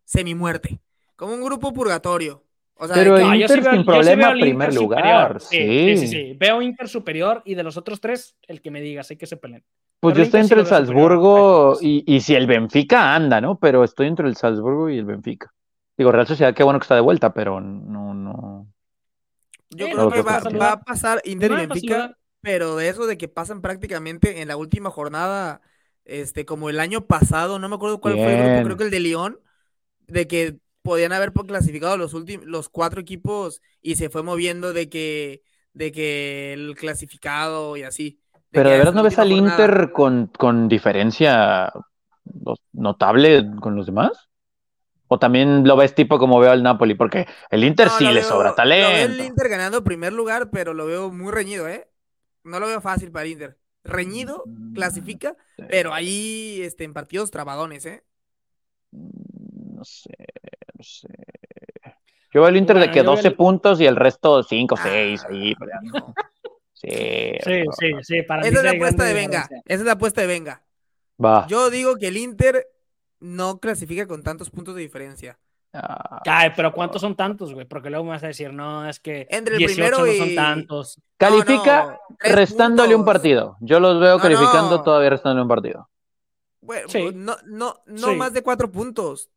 [0.05, 0.79] Semi-muerte.
[1.17, 2.43] Como un grupo purgatorio.
[2.75, 5.41] O sea, Pero No, yo Inter sí veo- sin sí problema, al primer Inter lugar.
[5.41, 6.07] Sí, sí, sí, sí.
[6.07, 6.33] sí.
[6.39, 9.35] Veo Inter superior y de los otros tres, el que me diga, sé que se
[9.35, 9.63] peleen.
[9.99, 13.15] Pues Pero yo estoy Inter sí entre el superior Salzburgo y, y si el Benfica
[13.15, 13.57] anda, ¿no?
[13.59, 15.51] Pero estoy entre el Salzburgo y el Benfica.
[15.97, 18.67] Digo, Real Sociedad, qué bueno que está de vuelta, pero no, no.
[19.69, 23.05] yo creo que pues, va, va a pasar Inter y hay Benfica, pero de eso
[23.07, 25.61] de que pasan prácticamente en la última jornada,
[26.05, 28.91] este, como el año pasado, no me acuerdo cuál fue el grupo, creo que el
[28.91, 29.39] de León,
[30.07, 34.87] de que podían haber clasificado los últimos, los cuatro equipos y se fue moviendo de
[34.87, 35.41] que,
[35.73, 38.19] de que el clasificado y así.
[38.51, 41.71] Pero de la no ves al jornada- Inter con, con diferencia
[42.23, 44.26] no- notable con los demás.
[45.07, 48.21] O también lo ves tipo como veo al Napoli, porque el Inter No, sí le
[48.23, 49.23] sobra Lo veo el talento.
[49.23, 51.87] Inter ganando primer lugar, pero lo veo muy reñido, ¿eh?
[52.43, 53.57] No lo veo fácil para el Inter.
[53.83, 55.63] Reñido, Mm, clasifica, sí.
[55.69, 58.03] pero ahí este, en partidos trabadones, ¿eh?
[58.91, 60.13] No sé,
[60.77, 61.07] no sé.
[62.33, 64.75] Yo veo el Inter de que yo veo 12 el- puntos y el resto 5,
[64.77, 65.55] 6 Ah, ahí.
[65.55, 65.97] peleando.
[65.97, 66.15] hijo.
[66.73, 66.89] Sí,
[67.39, 68.21] Sí, sí, sí.
[68.23, 69.49] Para mí Esa es la apuesta de venga.
[69.65, 70.63] Esa es la apuesta de venga.
[71.17, 71.47] Va.
[71.47, 72.67] Yo digo que el Inter
[73.19, 75.37] no clasifica con tantos puntos de diferencia.
[75.73, 77.65] Ah, Ay, pero ¿cuántos son tantos, güey?
[77.67, 80.17] Porque luego me vas a decir, no, es que Entre el 18 primero no y-
[80.17, 81.01] son tantos.
[81.17, 83.57] Califica No, no, restándole un partido.
[83.59, 84.81] Yo los veo No, calificando no.
[84.83, 85.89] todavía restándole un partido.
[86.61, 87.09] Bueno, Sí.
[87.13, 88.15] no, no, no Sí.
[88.15, 89.29] más de cuatro puntos.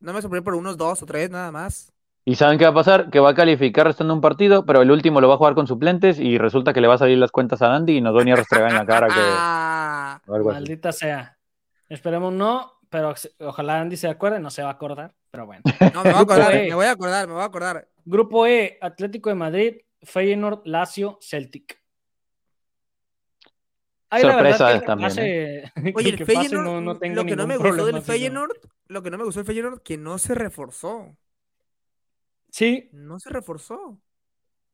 [0.00, 1.92] No me sorprende por unos dos o tres, nada más.
[2.24, 3.10] ¿Y saben qué va a pasar?
[3.10, 5.66] Que va a calificar restando un partido, pero el último lo va a jugar con
[5.66, 8.18] suplentes y resulta que le va a salir las cuentas a Andy y nos va
[8.18, 9.14] a venir a restregar en la cara que...
[9.22, 10.20] Ah.
[10.26, 11.36] Maldita sea.
[11.90, 15.62] Esperemos no, pero ojalá Andy se acuerde, no se va a acordar, pero bueno.
[15.94, 16.68] no, me voy a acordar, E.
[16.68, 17.88] me voy a acordar, me voy a acordar.
[18.06, 21.78] Grupo E, Atlético de Madrid, Feyenoord, Lazio, Celtic.
[24.08, 25.22] Ay, la Sorpresa que también, pase-
[25.74, 28.02] que Oye, el que pase, Feyenoord, no- no tengo lo que no me gustó del
[28.02, 31.16] Feyenoord, lo que no me gustó del Feyenoord, que no se reforzó.
[32.50, 34.00] Sí, No se reforzó.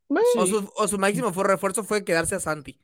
[0.08, 2.80] O, su, o su máximo fue refuerzo fue quedarse a Santi.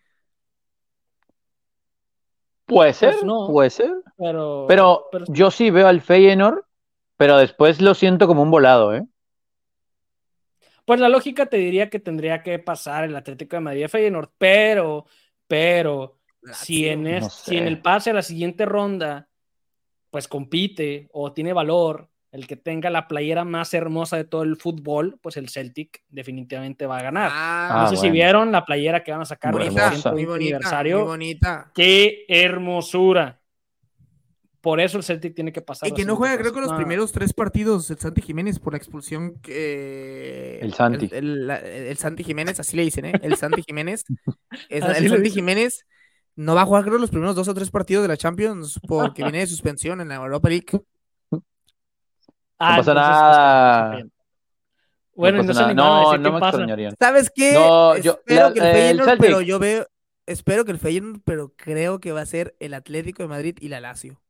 [2.67, 3.47] Puede ser, Pues no.
[3.49, 3.93] puede ser.
[4.17, 4.67] pero...
[4.69, 6.65] Pero pero- yo sí veo al Feyenoord,
[7.17, 9.05] pero después lo siento como un volado, ¿eh?
[10.85, 14.31] Pues la lógica te diría que tendría que pasar el Atlético de Madrid a Feyenoord,
[14.37, 15.07] pero,
[15.47, 16.19] pero,
[16.53, 19.29] si en, si en el pase a la siguiente ronda,
[20.11, 24.57] pues compite o tiene valor, el que tenga la playera más hermosa de todo el
[24.57, 27.31] fútbol, pues el Celtic definitivamente va a ganar.
[27.33, 29.87] Ah, no Ah, sé si vieron la playera que van a sacar por el bonita,
[29.89, 30.11] hermosa.
[30.13, 30.99] muy 120 bonita, aniversario.
[30.99, 31.71] muy bonita.
[31.75, 33.39] ¡Qué hermosura!
[34.63, 35.89] Por eso el Celtic tiene que pasar.
[35.89, 38.73] Y que no juega, creo que los No, primeros tres partidos el Santi Jiménez por
[38.75, 40.61] la expulsión que...
[40.63, 41.07] El Santi.
[41.11, 43.13] El, el- la- el Santi Jiménez, así le dicen, ¿eh?
[43.23, 44.05] El Santi Jiménez.
[44.69, 45.31] Es- el Santi dicen.
[45.33, 45.85] Jiménez
[46.37, 49.23] no va a jugar, creo, los primeros dos o tres partidos de la Champions porque
[49.25, 50.81] viene de suspensión en la Europa League.
[52.63, 53.83] Ah, No pasa entonces, nada.
[53.91, 54.13] pues, bien.
[55.15, 55.75] Bueno, no no, pasa se nada.
[55.75, 56.49] No, no me pasa.
[56.57, 56.91] extrañaría.
[56.99, 57.53] ¿Sabes qué?
[57.55, 59.87] No, yo- espero la- que el el Feyenoord, pero yo veo...
[60.25, 63.69] Espero que el Feyenoord, pero creo que va a ser el Atlético de Madrid y
[63.69, 64.21] la Lazio.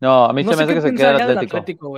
[0.00, 1.26] No, a mí No se me sé hace qué que se pensar quede el ya
[1.28, 1.96] del Atlético.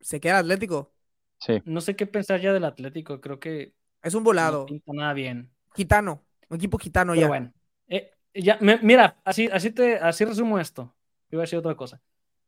[0.00, 0.92] ¿Se queda el Atlético?
[1.38, 1.62] Sí.
[1.64, 3.20] No sé qué pensar ya del Atlético.
[3.20, 4.66] Creo que Es un no volado.
[4.66, 5.50] pinta nada bien.
[5.74, 6.22] Gitano.
[6.48, 7.28] Un equipo gitano Pero ya.
[7.28, 7.52] bueno.
[7.88, 10.94] Eh, ya, me- mira, así, así, te, así resumo esto.
[11.30, 12.00] Iba a decir otra cosa.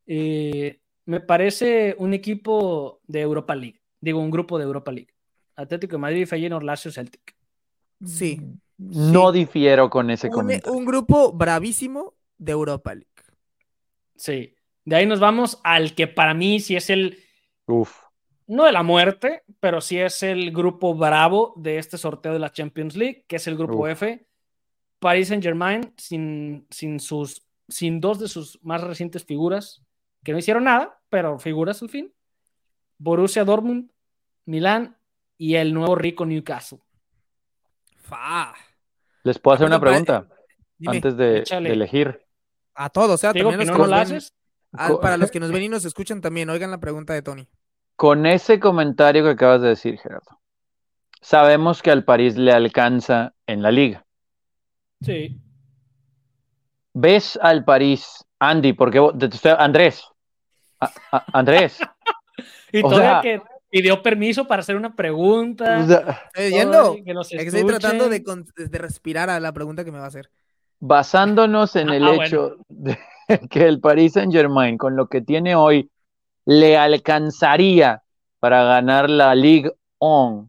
[0.07, 3.81] Eh, me parece un equipo de Europa League.
[3.99, 5.09] Digo, un grupo de Europa League.
[5.57, 7.35] Atlético de Madrid, Feyenoord, Lazio, Celtic.
[8.05, 8.43] Sí.
[8.77, 10.79] No difiero con ese Un, comentario.
[10.79, 13.09] un grupo bravísimo de Europa League.
[14.17, 14.55] Sí.
[14.85, 17.19] De ahí nos vamos al que para mí sí es el,
[17.67, 18.03] Uf.
[18.47, 22.53] no de la muerte, pero sí es el grupo bravo de este sorteo de la
[22.53, 23.89] Champions League, que es el grupo Uf.
[23.93, 24.27] F.
[24.99, 29.83] Paris Saint Germain sin, sin, sus, sin dos de sus más recientes figuras,
[30.25, 32.12] que no hicieron nada, pero figuras al fin.
[32.99, 33.91] Borussia Dortmund,
[34.45, 34.97] Milán
[35.37, 36.81] y el nuevo rico Newcastle.
[37.97, 38.55] Fa.
[39.23, 40.27] ¿Les puedo hacer una pregunta
[40.79, 42.25] Dime, antes de, elegir?
[42.75, 44.23] a todos, o sea, también que los no, nos ven-
[44.73, 47.49] ah, para los que nos ven y nos escuchan también, oigan la pregunta de Tony.
[47.97, 50.41] Con ese comentario que acabas de decir, Gerardo,
[51.21, 54.07] sabemos que al París le alcanza en la liga.
[55.01, 55.41] Sí.
[56.95, 59.14] ¿Ves al París, Andy, porque vos-
[59.59, 60.05] Andrés,
[60.80, 61.78] A- a- Andrés,
[62.72, 65.80] Y O todavía sea- que pidió permiso para hacer una pregunta.
[65.80, 68.45] o sea, ¿Estoy que que estoy tratando de, escuchen.
[68.57, 70.30] con- de respirar a la pregunta que me va a hacer.
[70.80, 72.97] basándonos en Ah, el ah, hecho de
[73.51, 75.91] que el Paris Saint Germain, con lo que tiene hoy,
[76.47, 78.03] le alcanzaría
[78.39, 80.49] para ganar la Ligue 1,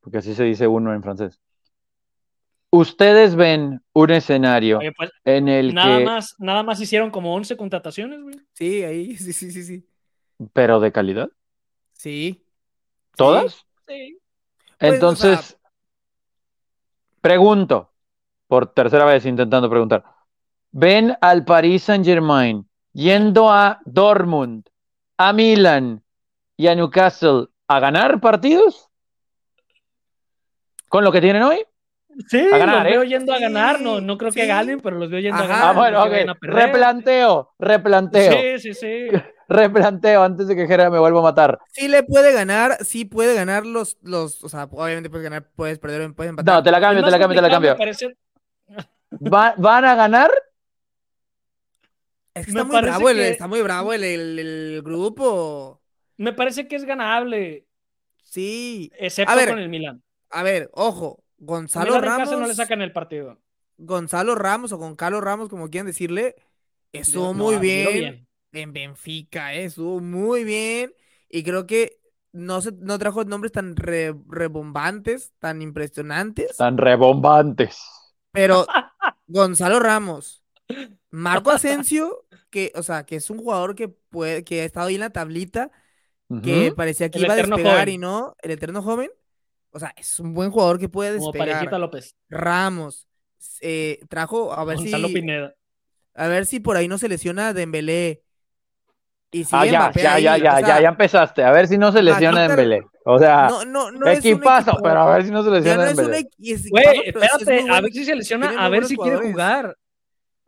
[0.00, 1.40] porque así se dice uno en francés.
[2.72, 7.34] Ustedes ven un escenario Oye, pues, en el nada que, más, nada más hicieron como
[7.34, 8.36] 11 contrataciones, güey.
[8.52, 9.88] Sí, ahí, sí, sí, sí, sí.
[10.52, 11.30] pero de calidad.
[11.94, 12.44] Sí.
[13.16, 13.66] ¿Todas?
[13.88, 14.18] Sí.
[14.78, 15.58] Pues, o Entonces, sea-
[17.20, 17.92] pregunto,
[18.46, 20.04] por tercera vez intentando preguntar,
[20.70, 24.64] ¿ven al Paris Saint-Germain yendo a Dortmund,
[25.16, 26.02] a Milan
[26.56, 28.88] y a Newcastle a ganar partidos?
[30.88, 31.64] ¿Con lo que tienen hoy?
[32.28, 33.08] Sí, A ganar, los veo ¿eh?
[33.08, 33.80] yendo a ganar.
[33.80, 35.44] No, no creo que ganen, pero los veo yendo Ajá.
[35.44, 35.68] a ganar.
[35.96, 36.34] Ah, bueno, no.
[36.40, 39.06] Replanteo, replanteo, Sí, sí, sí.
[39.48, 41.58] replanteo antes de que Jera me vuelva a matar.
[41.72, 45.78] Sí le puede ganar, sí puede ganar los, los, o sea, obviamente puedes ganar, puedes
[45.78, 46.54] perder, puedes empatar.
[46.56, 47.70] No, te la cambio, Es te la cambio, te la cambio.
[47.72, 48.16] me parece-
[49.32, 50.30] Va- ¿Van a ganar?
[52.34, 55.80] Es que me está muy bravo, el, está muy bravo el, el- el grupo.
[56.16, 57.66] Me parece que es ganable,
[58.22, 58.92] Sí.
[58.98, 60.02] excepto A ver, con el Milan.
[60.30, 63.38] A ver, ojo, Gonzalo en Ramos, casa no le sacan el partido.
[63.78, 66.36] Gonzalo Ramos o con Carlos Ramos, como quieran decirle,
[66.92, 70.94] estuvo No, muy bien, en Benfica, eh, estuvo muy bien
[71.28, 72.00] y creo que
[72.32, 77.76] no se, no trajo nombres tan re- rebombantes, tan impresionantes, Tan rebombantes.
[78.32, 78.66] pero
[79.26, 80.44] Gonzalo Ramos,
[81.10, 84.94] Marco Asensio, que, o sea, que es un jugador que puede, que ha estado ahí
[84.96, 85.72] en la tablita,
[86.42, 87.90] que parecía que El iba a despegar joven.
[87.90, 89.10] y no, el eterno joven,
[89.72, 91.54] o sea, es un buen jugador que puede Como despegar.
[91.56, 92.16] Parejita López.
[92.28, 93.06] Ramos,
[93.60, 95.54] eh, trajo, a ver Gonzalo si, Pineda.
[96.14, 98.22] a ver si por ahí no se lesiona Dembélé.
[99.32, 101.44] Y Ah, ya, ya, ahí, ya, ya, ya, sea, ya empezaste.
[101.44, 102.82] A ver si no se lesiona Maguita- Dembélé.
[103.04, 105.50] O sea, No, no, no es un equipazo, equipo- pero a ver si no se
[105.50, 106.28] lesiona no es un Dembélé.
[106.70, 109.76] Güey, espérate, a ver si se lesiona, a ver si quiere jugar.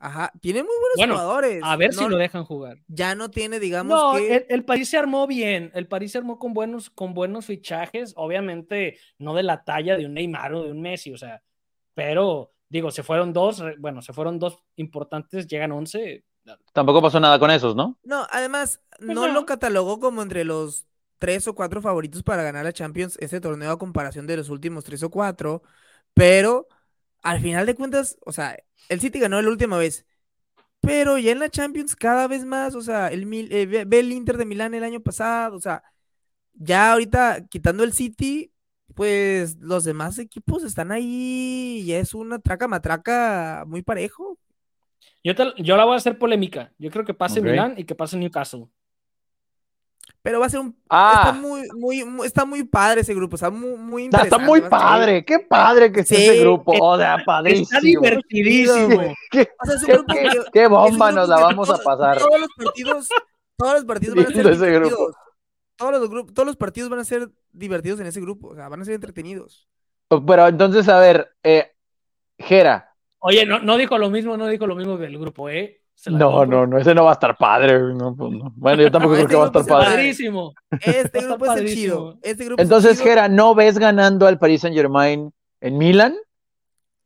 [0.03, 1.63] Ajá, tiene muy buenos Bueno, jugadores.
[1.65, 2.79] A ver si No- lo dejan jugar.
[2.89, 4.35] Ya no tiene, digamos No, que.
[4.37, 5.71] el, el París se armó bien.
[5.75, 8.13] El París se armó con buenos, con buenos fichajes.
[8.17, 11.41] Obviamente, no de la talla de un Neymar o de un Messi, o sea,
[11.95, 16.25] pero digo, se fueron dos, bueno, se fueron dos importantes, llegan once.
[16.73, 17.99] Tampoco pasó nada con esos, ¿no?
[18.03, 19.29] No, además, no, no.
[19.29, 20.87] lo catalogó como entre los
[21.19, 24.83] tres o cuatro favoritos para ganar la Champions ese torneo a comparación de los últimos
[24.85, 25.63] tres o cuatro.
[26.15, 26.67] Pero
[27.23, 28.57] al final de cuentas, o sea,
[28.89, 30.07] el City ganó la última vez.
[30.81, 34.01] Pero ya en la Champions cada vez más, o sea, el, Mil- eh, ve, ve
[34.01, 35.83] el Inter de Milán el año pasado, o sea,
[36.55, 38.53] ya ahorita quitando el City,
[38.95, 44.39] pues los demás equipos están ahí y es una traca matraca muy parejo.
[45.25, 46.73] Yo, te- yo la voy a hacer polémica.
[46.79, 47.41] Yo creo que pase.
[47.41, 48.67] Milán y que pase Newcastle.
[50.23, 51.23] Pero va a ser un Ah.
[51.27, 54.61] está muy, muy, muy- está muy padre ese grupo, está muy, muy Está, está interesante.
[54.63, 56.73] muy padre, qué padre que esté Sí, ese grupo.
[56.81, 57.65] O sea, padrísimo.
[57.65, 59.15] Está divertidísimo.
[59.31, 61.29] ¿Qué, O sea, es un qué- grupo qué- que- qué es un bomba grupo nos
[61.29, 62.19] la vamos a pasar.
[62.19, 63.09] Todos los partidos,
[63.57, 64.67] todos los partidos van a ser ese grupo.
[64.67, 65.15] divertidos.
[65.77, 68.69] Todos los, grupos, todos los partidos van a ser divertidos en ese grupo, o sea,
[68.69, 69.69] van a ser entretenidos.
[70.09, 71.73] Pero entonces, a ver, eh,
[72.39, 72.91] Jera.
[73.19, 75.82] Oye, no, no dijo lo mismo, no dijo lo mismo del grupo, ¿eh?
[76.03, 76.61] Se la No, compro.
[76.63, 77.79] no, no, ese no va a estar padre.
[77.95, 78.53] no, pues, no.
[78.57, 79.87] Bueno, yo tampoco No, creo este que va a estar padre.
[79.91, 80.53] Padrísimo.
[80.81, 81.97] Este Va a grupo es el chido.
[81.97, 82.19] padrísimo.
[82.23, 83.05] Este grupo es Entonces, chido.
[83.05, 86.17] Jera, no ves ganando al Paris Saint Germain en Milan,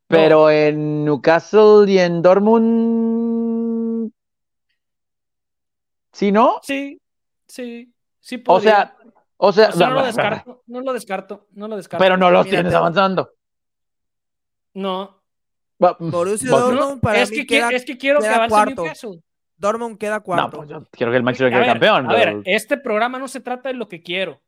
[0.09, 4.13] pero en Newcastle y en Dortmund.
[6.13, 6.61] ¿Sí, no?
[6.63, 6.99] Sí,
[7.47, 8.71] sí, sí O podría.
[8.73, 8.97] sea,
[9.37, 12.03] o sea, O sea, no lo descarto, no lo descarto, no lo descarto.
[12.03, 13.33] pero no los tienes avanzando.
[14.73, 15.21] No,
[15.83, 18.35] Va- Borussia va- Dortmund no, para es, mí que, queda- es que quiero que queda
[18.37, 18.83] avance cuarto.
[18.83, 19.23] Newcastle.
[19.59, 20.57] Dortmund queda No, cuarto.
[20.59, 22.11] pues yo quiero que el Manchester quede campeón.
[22.11, 24.41] a ver, pero- este programa no se trata de lo que quiero.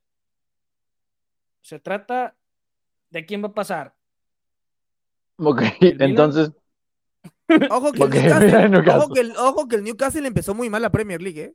[1.62, 2.34] Se trata
[3.10, 3.94] de quién va a pasar.
[5.36, 6.50] Ok, entonces,
[7.70, 9.02] Ojo que, el Ok, Newcastle, mira el Newcastle.
[9.04, 11.54] ojo, que el, ojo que el Newcastle empezó muy mal la Premier League, ¿eh?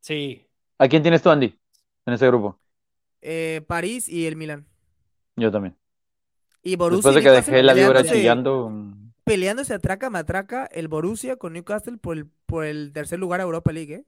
[0.00, 0.46] Sí.
[0.78, 1.56] ¿a quién tienes tú, Andy?
[2.06, 2.58] En ese grupo.
[3.22, 4.66] Eh, París y el Milan.
[5.36, 5.76] Yo también.
[6.62, 8.72] Y Borussia Después de que dejé la vibra peleándose- chillando.
[9.24, 13.44] Peleándose a traca matraca el Borussia con Newcastle por el, por el tercer lugar a
[13.44, 14.04] Europa League, ¿eh?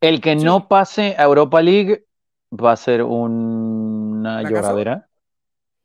[0.00, 0.44] El que Sí.
[0.44, 2.06] no pase a Europa League
[2.52, 4.50] va a ser una ¿Fracaso?
[4.50, 5.08] lloradera.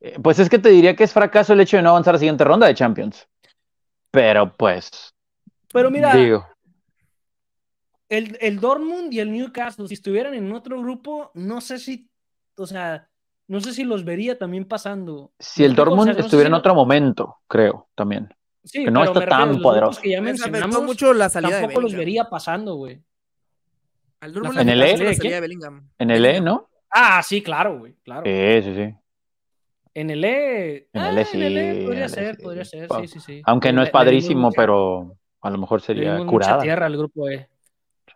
[0.01, 2.15] Eh, Pues es que te diría que es fracaso el hecho de no avanzar a
[2.15, 3.27] la siguiente ronda de Champions.
[4.11, 5.13] Pero pues,
[5.73, 6.45] Pero mira, digo,
[8.09, 12.09] el, el Dortmund y el Newcastle, si estuvieran en otro grupo, no sé si,
[12.57, 13.09] o sea,
[13.47, 15.31] no sé si los vería también pasando.
[15.39, 15.81] si el ¿Me?
[15.81, 18.33] O Dortmund sea, no sé estuviera si en otro momento, creo, también.
[18.63, 20.01] Sí, que no pero está me tan poderoso.
[20.01, 23.01] que ya mencionamos, mucho la salida de tampoco los vería pasando, güey.
[24.21, 25.17] Al Dortmund ¿En el E?
[25.99, 26.69] En el E, ¿no?
[26.89, 28.23] Ah, sí, claro, güey, claro.
[28.25, 28.95] Sí, sí, sí.
[29.95, 30.87] En el E.
[30.93, 33.19] En ah, el E en el E sí, podría E ser, podría ser, sí, sí,
[33.19, 33.41] sí.
[33.45, 36.61] Aunque no es padrísimo, pero a lo mejor sería curada.
[36.61, 37.49] tierra al grupo E.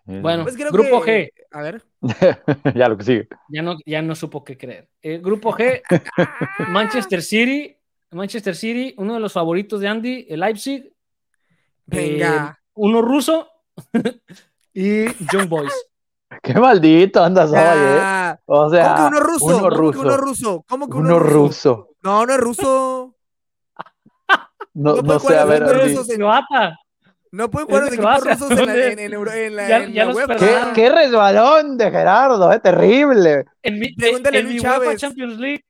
[0.07, 0.43] Sí, Bueno.
[0.43, 1.31] Pues creo Grupo que...
[1.51, 1.83] A ver.
[2.75, 3.27] ya lo que sigue.
[3.49, 4.89] Ya no, ya no supo qué creer.
[5.01, 5.81] Eh, grupo G,
[6.69, 7.75] Manchester City.
[8.11, 10.93] Manchester City, uno de los favoritos de Andy, el Leipzig.
[11.85, 12.55] Venga.
[12.57, 13.49] eh, uno ruso
[14.73, 15.73] y Young Boys.
[16.41, 18.35] Qué maldito andas hoy, ¿eh?
[18.45, 19.45] O sea, ¿Cómo que uno ruso?
[19.45, 19.99] uno ¿Cómo que ruso.
[20.01, 20.65] uno ruso?
[20.67, 21.37] ¿Cómo que uno, Uno ruso?
[21.75, 21.89] ruso.
[22.03, 23.15] No, no es ruso.
[24.73, 26.07] No, No no sé, a ver, dos
[27.31, 29.67] No pueden jugar Es los de equipos rusos en la, en, en Euro- en la,
[29.67, 30.73] Ya- en ya la los UEFA.
[30.73, 33.45] ¿Qué, resbalón de Gerardo, eh, terrible.
[33.61, 35.01] En mi, Pregúntale a en mi Luis UEFA Chávez.
[35.01, 35.63] Champions League.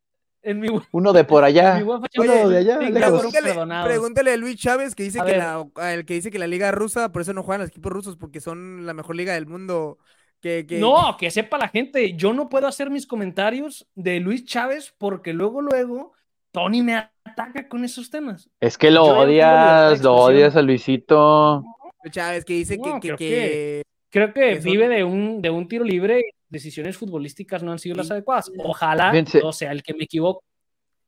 [0.44, 1.78] En mi, Uno de por allá.
[1.78, 3.54] en mi UEFA Uno de allá, Pregúntale,
[3.86, 5.40] pregúntale a Luis Chávez que dice A que, ver.
[5.40, 8.16] la, el que dice que la liga rusa, por eso no juegan los equipos rusos,
[8.18, 9.98] porque son la mejor liga del mundo.
[10.40, 14.46] Que, que- No, que sepa la gente, yo no puedo hacer mis comentarios de Luis
[14.46, 16.14] Chávez porque luego, luego,
[16.58, 18.50] Tony me ataca con esos temas.
[18.60, 21.64] Es que lo Yo no odias, lo odias a Luisito.
[22.10, 25.68] Chávez que dice que, No, que, creo que- Creo que vive de un, de un
[25.68, 28.50] tiro libre y decisiones futbolísticas no han sido las adecuadas.
[28.64, 29.42] Ojalá, Fíjense.
[29.44, 30.42] o sea, el que me equivoco.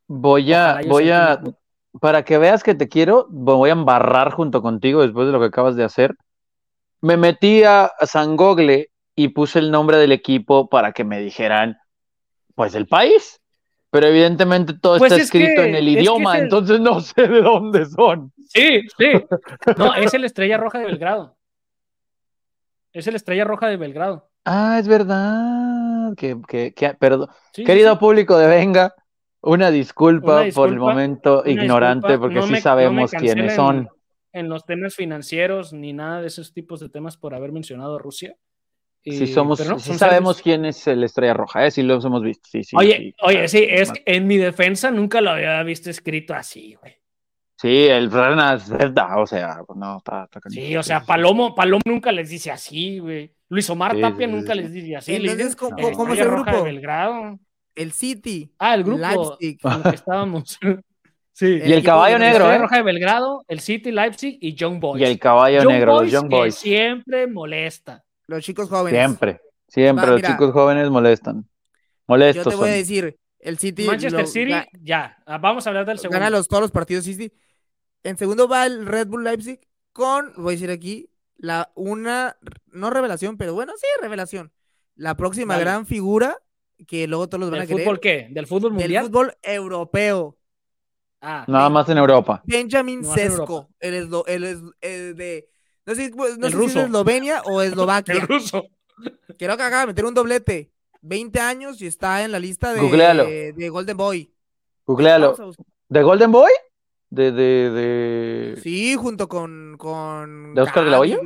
[0.05, 1.41] Voy a, voy a,
[1.99, 5.47] para que veas que te quiero, voy a embarrar junto contigo después de lo que
[5.47, 6.15] acabas de hacer.
[7.01, 11.19] Me metí a a San Gogle y puse el nombre del equipo para que me
[11.21, 11.77] dijeran,
[12.53, 13.38] pues, el país.
[13.91, 16.43] Pero evidentemente todo Pues está es que- escrito en el es que idioma, es el-
[16.45, 18.31] entonces no sé de dónde son.
[18.47, 19.11] Sí, sí.
[19.77, 21.35] No, es el Estrella Roja de Belgrado.
[22.93, 24.29] Es el Estrella Roja de Belgrado.
[24.45, 26.13] Ah, es verdad.
[26.17, 27.29] Que, que, que- perdón.
[27.53, 27.99] Sí, Querido sí.
[27.99, 28.93] público de Venga,
[29.41, 33.55] una disculpa, Una por el momento ignorante, disculpa, porque no sí me- no sabemos quiénes
[33.55, 33.89] son.
[34.33, 37.99] En los temas financieros ni nada de esos tipos de temas por haber mencionado a
[37.99, 38.35] Rusia.
[39.03, 41.71] Sí, Eh, somos, no, sabemos quién es el Estrella Roja, ¿eh?
[41.71, 42.47] Sí los hemos visto.
[42.51, 43.15] Sí, sí, Oye, sí.
[43.21, 46.95] oye, sí, es que en mi defensa nunca lo había visto escrito así, güey.
[47.57, 52.29] Sí, el verdad, o sea, no, está, está Sí, o sea, Palomo, Palomo nunca les
[52.29, 53.33] dice así, güey.
[53.49, 54.59] Luis Omar Sí, Tapia sí, nunca sí.
[54.59, 55.15] les dice así.
[55.15, 56.57] Entonces, dicen ¿cómo- el cómo es el Roja grupo?
[56.65, 57.39] de Belgrado.
[57.75, 58.99] el City, Ah, el grupo
[59.39, 59.59] Leipzig.
[59.63, 60.59] el que estábamos.
[61.33, 61.59] sí.
[61.65, 62.59] Y el caballo de- negro, Estrella ¿eh?
[62.59, 65.01] Roja de Belgrado, el City, Leipzig y Young Boys.
[65.01, 66.55] Y el caballo Young negro, Boys Young que Boys.
[66.55, 68.03] siempre molesta.
[68.29, 68.99] Los chicos jóvenes.
[68.99, 70.31] Siempre, siempre Va, los mira.
[70.31, 71.41] chicos jóvenes molestan.
[71.41, 71.47] Yo
[72.07, 75.17] Molestos te voy a decir, el City Manchester lo- City, ya.
[75.25, 76.17] Ah, Vamos a hablar del segundo.
[76.19, 77.31] gana los, todos los partidos City.
[78.03, 79.59] En segundo va el Red Bull Leipzig
[79.93, 84.51] con, voy a decir aquí, la una, no revelación, pero bueno, sí, revelación.
[84.95, 86.37] La próxima gran figura
[86.87, 87.83] que luego todos los van ¿Del a querer.
[87.83, 88.27] fútbol qué?
[88.31, 89.05] ¿Del fútbol del mundial?
[89.05, 90.37] fútbol europeo.
[91.21, 92.41] Ah, Nada más en Europa.
[92.45, 93.67] Benjamin No, Europa.
[93.79, 94.09] el,
[94.81, 95.49] el de,
[95.89, 96.79] no sé, pues, no El sé si es ruso.
[96.79, 98.13] de Eslovenia o Eslovaquia.
[98.15, 98.65] el ruso.
[99.37, 100.71] Creo que acaba de meter un doblete.
[101.01, 104.33] 20 años y está en la lista de, de Golden Boy.
[104.85, 105.35] Googlealo.
[105.87, 106.51] ¿De Golden Boy?
[107.09, 108.61] De, de, de...
[108.61, 109.75] Sí, junto con.
[109.77, 111.17] con ¿De Oscar de la Hoya?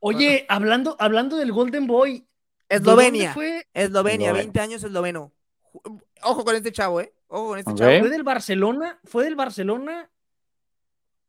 [0.00, 2.26] Oye, hablando, hablando del Golden Boy.
[2.68, 3.32] ¿de Eslovenia.
[3.32, 3.66] fue?
[3.74, 4.32] Eslovenia, Eslovenia.
[4.34, 5.32] 20 años esloveno.
[6.22, 7.12] Ojo con este chavo, ¿eh?
[7.28, 7.98] Ojo con este chavo.
[8.00, 10.10] Fue del Barcelona, fue del Barcelona.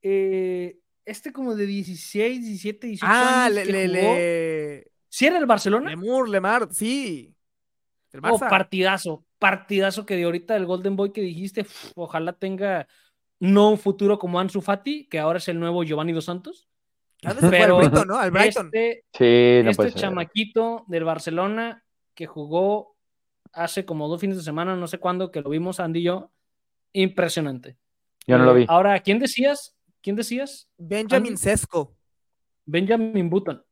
[0.02, 0.78] eh,
[1.12, 4.14] este como de 16, 17, 18 Ah, años le, que le, jugó.
[4.16, 4.92] le...
[5.10, 5.90] ¿Sí era el Barcelona?
[5.92, 7.36] Lemur, Lemar, sí.
[8.12, 8.50] El Oh, Barça.
[8.50, 12.88] partidazo, partidazo que de ahorita del Golden Boy que dijiste, uf, ojalá tenga
[13.40, 16.68] no un futuro como Ansu Fati, que ahora es el nuevo Giovanni Dos Santos.
[17.50, 18.18] Pero Al Brighton, ¿no?
[18.18, 18.66] Al Brighton.
[18.74, 20.02] Este, Sí, no este puede ser.
[20.02, 21.84] chamaquito del Barcelona
[22.16, 22.96] que jugó
[23.54, 26.32] hace como dos fines de semana, no sé cuándo, que lo vimos Andy y yo,
[26.94, 27.78] impresionante.
[28.28, 28.66] Yo no lo Eh, vi.
[28.68, 29.76] Ahora, ¿quién decías?
[30.02, 30.68] ¿Quién decías?
[30.78, 31.38] Benjamin.
[31.38, 31.96] Sesko.
[32.66, 33.64] Benjamin Button.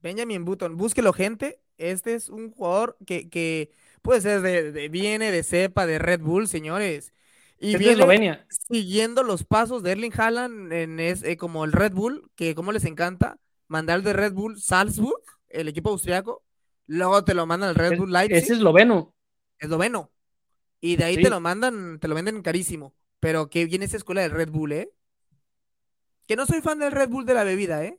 [0.00, 0.76] Benjamin Button.
[0.76, 1.60] Búsquelo, gente.
[1.78, 3.70] Este es un jugador que, que
[4.02, 7.12] puede ser de, de- viene de cepa de Red Bull, señores.
[7.58, 8.46] Y Es de viene Eslovenia.
[8.48, 12.72] siguiendo los pasos de Erling Haaland en es, eh, como el Red Bull, que como
[12.72, 16.42] les encanta, mandar de Red Bull Salzburg, el equipo austriaco,
[16.86, 19.14] luego te lo mandan al Red Es- Bull Leipzig, Es esloveno.
[19.58, 20.10] esloveno,
[20.80, 21.22] y de ahí Sí.
[21.22, 24.72] te lo mandan, te lo venden carísimo, pero que viene esa escuela del Red Bull,
[24.72, 24.90] ¿eh?
[26.30, 27.98] Que no soy fan del Red Bull de la bebida, ¿eh?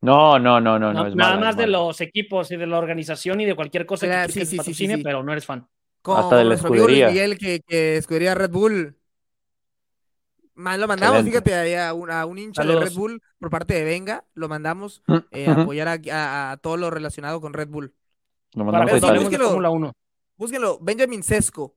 [0.00, 2.66] No, no, no, no, no, es nada mala, más es de los equipos y de
[2.66, 5.02] la organización y de cualquier cosa que sí, sí, que sí, sí, patrocine, sí.
[5.04, 5.64] pero no eres fan.
[6.02, 7.22] Con Hasta de la nuestro amigo Luis escudería.
[7.28, 8.96] Miguel, que, que escudería Red Bull.
[10.54, 11.50] Más lo mandamos, Excelente.
[11.50, 12.80] fíjate, a un, a un hincha de.
[12.80, 16.56] Red Bull por parte de Venga, lo mandamos Mm, eh, a apoyar a, a- a
[16.56, 17.94] todo lo relacionado con Red Bull.
[18.54, 19.44] Lo Para mandamos búsquelo.
[19.46, 19.92] Fórmula 1.
[20.36, 21.76] Búsquenlo, Benjamin Sesko,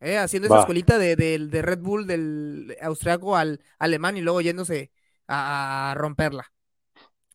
[0.00, 0.60] eh, haciendo esa Va.
[0.60, 4.90] escuelita de, del- de Red Bull del austriaco al alemán y luego yéndose
[5.28, 6.44] a, a romperla.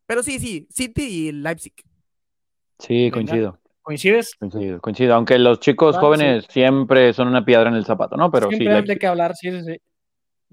[0.05, 1.73] Pero sí, sí, City y Leipzig.
[2.79, 3.13] Sí, Venga.
[3.13, 4.35] coincido, ¿Coincides?
[4.35, 5.15] coincido, coincido.
[5.15, 8.29] Aunque los chicos Ah, jóvenes siempre son una piedra en el zapato, ¿no?
[8.31, 9.77] Pero sí, Siempre hay de qué hablar, sí, sí, sí.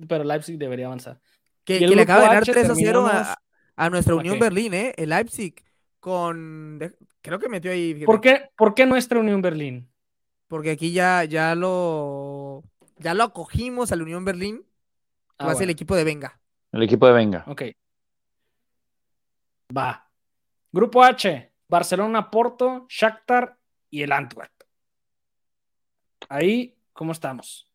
[0.08, 1.20] Pero Leipzig debería avanzar.
[1.64, 3.36] Que, le acaba de ganar H 3 a 0 terminamos- a,
[3.76, 4.40] a nuestra ¿A Unión qué?
[4.40, 4.94] Berlín, ¿eh?
[4.96, 5.54] El Leipzig.
[6.00, 6.78] Con.
[6.78, 8.04] de- Creo que metió ahí.
[8.04, 9.88] ¿Por qué, ¿Por qué nuestra Unión Berlín?
[10.52, 12.62] Porque aquí ya, ya lo.
[12.98, 14.66] Ya lo acogimos al Unión Berlín.
[15.38, 16.38] Ah, va a ser el equipo de Venga.
[16.72, 17.42] El equipo de Venga.
[17.46, 17.62] Ok.
[19.74, 20.10] Va.
[20.70, 21.50] Grupo H.
[21.68, 23.56] Barcelona, Porto, Shakhtar
[23.88, 24.52] y el Antwerp.
[26.28, 27.66] ahí, ¿cómo estamos?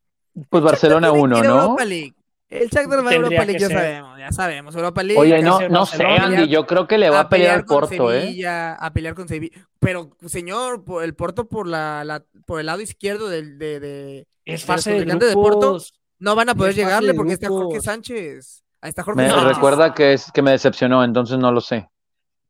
[0.47, 1.61] Pues Barcelona Tiene que 1, ir a ¿no?
[1.63, 2.15] Europa League.
[2.49, 3.77] El Shakhtar va a Europa League, ya ser.
[3.77, 4.75] sabemos, ya sabemos.
[4.75, 5.19] Europa League.
[5.19, 6.05] Oye, no, no sé.
[6.05, 8.21] Andy, yo creo que le va a pelear al con Porto, ¿eh?
[8.21, 9.67] Sevilla, A pelear con Sevilla.
[9.79, 14.63] Pero, señor, el Porto por la, la- por el lado izquierdo del, de, de- Es
[14.63, 15.77] fase de Porto,
[16.19, 17.81] no van a poder llegarle porque está Jorge.
[17.81, 18.63] Sánchez.
[18.79, 19.55] Ahí está Jorge Me Sánchez.
[19.55, 21.89] recuerda que es que me decepcionó, entonces no lo sé.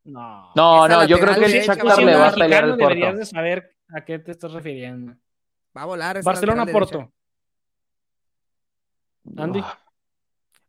[0.03, 0.51] No.
[0.55, 3.19] No, no, yo creo que el Shakhtar le va a pelear al deberías Porto.
[3.19, 5.13] de saber a qué te estás refiriendo.
[5.75, 6.17] Va a volar.
[6.17, 6.97] esa Barcelona, lateral derecha.
[6.97, 7.13] Porto.
[9.43, 9.63] Andy.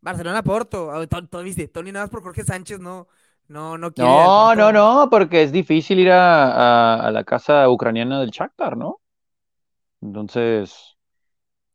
[0.00, 0.90] Barcelona, Porto.
[1.08, 3.08] Ton- Ton- viste, Tony nada más por Jorge Sánchez no,
[3.48, 4.08] no, no quiere.
[4.08, 6.44] No, no, no, porque es difícil ir a,
[6.96, 9.00] a- a la casa ucraniana del Shakhtar, ¿no?
[10.00, 10.94] Entonces,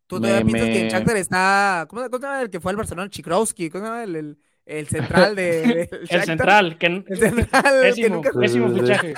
[0.07, 1.85] Tú todavía Me- piensas que el me- Shakhtar está.
[1.89, 3.09] ¿Cómo, cómo se llama el que fue al Barcelona?
[3.09, 3.69] Chikrowski.
[3.69, 7.63] ¿Cómo se llama el, el, el central de, El central, que El central.
[7.93, 9.13] que pésimo, nunca- fichaje.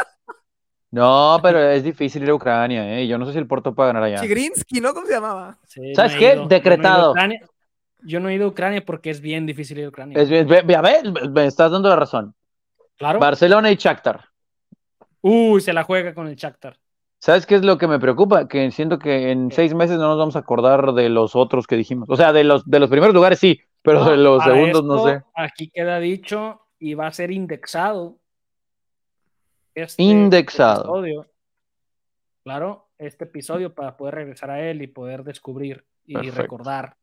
[0.92, 3.08] no, pero es difícil ir a Ucrania, ¿eh?
[3.08, 4.22] Yo no sé si el Porto puede ganar allá.
[4.22, 4.94] Chigrinsky, ¿no?
[4.94, 5.58] ¿Cómo se llamaba?
[5.68, 6.34] Sí, ¿Sabes no qué?
[6.34, 6.36] ido.
[6.36, 7.14] Yo no
[8.06, 10.18] Yo no he ido a Ucrania porque es bien difícil ir a Ucrania.
[10.22, 12.34] Es ve- a ver, me estás dando la razón.
[12.98, 13.20] Claro.
[13.20, 14.26] Barcelona y Shakhtar.
[15.22, 16.78] Uy, se la juega con el Shakhtar.
[17.20, 18.48] ¿Sabes qué es lo que me preocupa?
[18.48, 21.76] Que siento que en seis meses no nos vamos a acordar de los otros que
[21.76, 22.08] dijimos.
[22.10, 25.24] O sea, de los, de los primeros lugares sí, pero de los segundos no sé.
[25.34, 28.20] Aquí queda dicho y va a ser indexado.
[29.74, 30.82] este Indexado.
[30.84, 31.26] episodio.
[32.44, 36.42] Claro, este episodio para poder regresar a él y poder descubrir y Perfecto.
[36.44, 36.96] recordar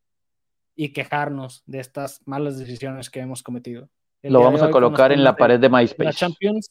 [0.74, 3.88] y quejarnos de estas malas decisiones que hemos cometido.
[4.22, 6.12] El Lo vamos a colocar en la pared de la MySpace.
[6.12, 6.70] Champions.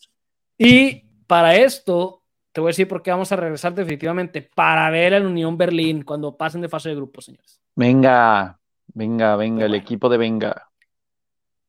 [0.58, 5.14] Y para esto, te voy a decir por qué vamos a regresar definitivamente para ver
[5.14, 7.62] al Unión Berlín cuando pasen de fase de grupo, señores.
[7.76, 10.70] Venga, venga, venga, el equipo de venga.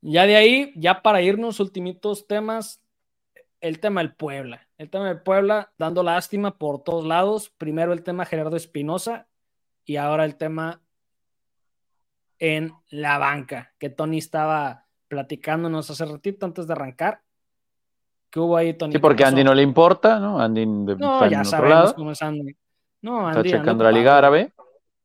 [0.00, 2.82] Ya de ahí, ya para irnos, ultimitos temas,
[3.60, 4.68] el tema del Puebla.
[4.78, 7.50] El tema del Puebla dando lástima por todos lados.
[7.56, 9.28] Primero el tema Gerardo Espinosa
[9.84, 10.82] y ahora el tema
[12.44, 17.20] en la banca, que Tony estaba platicándonos hace ratito antes de arrancar.
[18.30, 18.90] ¿Qué hubo ahí, Tony?
[18.90, 19.28] Sí, ¿Qué porque a?
[19.28, 20.40] Andy no le importa, ¿no?
[20.40, 22.56] Andy de- No, está en ya sabemos lado, cómo es Andy.
[23.02, 24.18] No, está Andy, anda checando la Liga.
[24.18, 24.52] Árabe.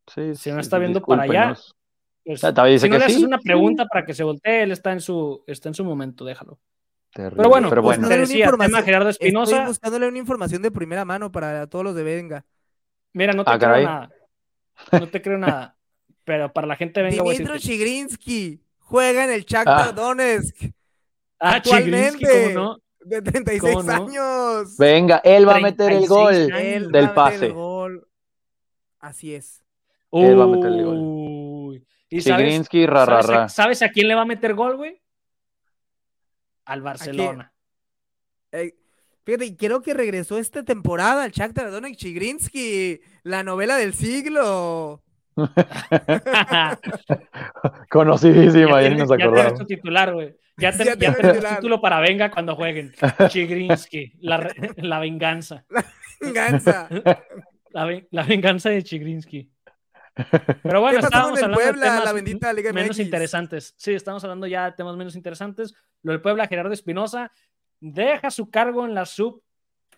[0.07, 1.55] Sí, Si no sí, está viendo para allá.
[2.25, 3.43] Pues, Ya, todavía dice si no que le haces sí, una sí.
[3.43, 6.59] pregunta para que se voltee, él está en su, está en su momento, déjalo.
[7.13, 8.07] Terrible, Pero bueno, pero pues bueno.
[8.07, 8.83] una decía, tema información.
[8.83, 9.67] Gerardo Estoy Espinosa.
[9.67, 12.45] buscándole una información de primera mano para todos los de Venga.
[13.13, 13.85] Mira, no te Ah, creo caray.
[13.85, 14.09] nada.
[14.91, 15.75] No te creo nada.
[16.27, 19.91] Pero para la gente venga, a Dimitro Chigrinsky juega en el Shakhtar Ah.
[19.93, 20.55] Donetsk
[21.39, 22.53] Ah, Chigrinsky, actualmente.
[22.53, 22.81] ¿cómo no?
[23.05, 23.93] de 36 ¿Cómo no?
[23.93, 24.77] años.
[24.77, 26.33] Venga, él va a meter el 36 gol.
[26.51, 26.59] años.
[26.61, 27.45] Él del va a meter pase.
[27.45, 28.07] el gol.
[28.99, 29.63] Así es.
[30.11, 30.97] Él va a meter el gol.
[30.99, 31.87] Uy.
[32.09, 33.49] ¿Y sabes, Chigrinsky, ra, ra, sabes a- ra.
[33.49, 35.01] sabes a quién le va a meter gol, güey?
[36.65, 37.53] Al Barcelona.
[38.51, 38.75] Eh,
[39.23, 45.01] fíjate, y creo que regresó esta temporada al Shakhtar Donetsk Chigrinsky, la novela del siglo.
[47.89, 49.59] Conocidísima, ya nos ya tienes acordamos.
[49.59, 50.35] tu titular, güey.
[50.57, 51.55] Ya, te- Ya ya titular.
[51.55, 52.93] título para venga cuando jueguen.
[53.29, 55.65] Chigrinsky, la, la venganza.
[57.71, 59.51] La, ven- la venganza de Chigrinsky.
[60.63, 63.75] Pero bueno, ¿Qué pasó estábamos hablando de temas la bendita Liga menos interesantes.
[63.77, 65.75] Sí, estamos hablando ya de temas menos interesantes.
[66.01, 67.31] Lo del Puebla, Gerardo Espinosa,
[67.79, 69.43] deja su cargo en la sub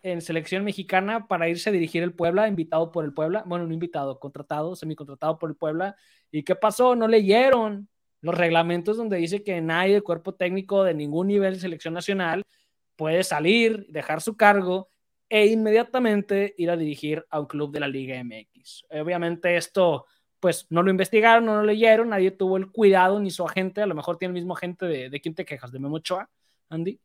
[0.01, 3.43] en selección mexicana para irse a dirigir el Puebla, invitado por el Puebla.
[3.45, 5.95] Bueno, no invitado, contratado, semicontratado por el Puebla.
[6.31, 6.95] ¿Y qué pasó?
[6.95, 7.89] No leyeron
[8.21, 12.43] los reglamentos donde dice que nadie del cuerpo técnico de ningún nivel de selección nacional
[12.95, 14.89] puede salir, dejar su cargo
[15.29, 18.85] e inmediatamente ir a dirigir a un club de la Liga MX.
[18.89, 20.05] Obviamente esto,
[20.39, 23.85] pues no lo investigaron, no lo leyeron, nadie tuvo el cuidado ni su agente, a
[23.85, 26.29] lo mejor tiene el mismo agente de, de quién te quejas, de Memo Ochoa,
[26.69, 26.99] Andy.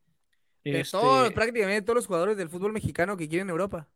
[0.65, 3.87] De Este, todos, prácticamente todos los jugadores del fútbol mexicano que quieren Europa.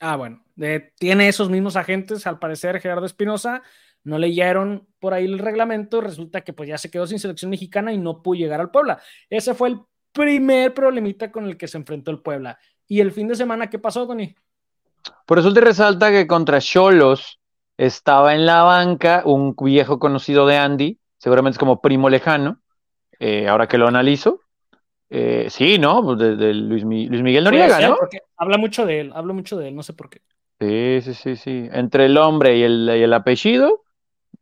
[0.00, 3.62] Ah, bueno, de- tiene esos mismos agentes, al parecer Gerardo Espinosa,
[4.04, 7.92] no leyeron por ahí el reglamento, resulta que pues ya se quedó sin selección mexicana
[7.92, 9.00] y no pudo llegar al Puebla.
[9.28, 9.80] Ese fue el
[10.12, 12.58] primer problemita con el que se enfrentó el Puebla.
[12.86, 14.34] ¿Y el fin de semana qué pasó, Tony?
[15.26, 17.40] Por resulta y resalta que contra Cholos
[17.76, 22.60] estaba en la banca un viejo conocido de Andy, seguramente es como primo lejano,
[23.18, 24.40] eh, ahora que lo analizo.
[25.10, 26.02] Eh, sí, ¿no?
[26.02, 27.96] Pues De, de Luis, Mi- Luis Miguel Noriega, ser, ¿no?
[27.96, 30.20] Porque habla mucho de él, habla mucho de él, no sé por qué.
[30.60, 31.68] Sí, sí, sí, sí.
[31.72, 33.84] Entre el hombre y el, y el apellido,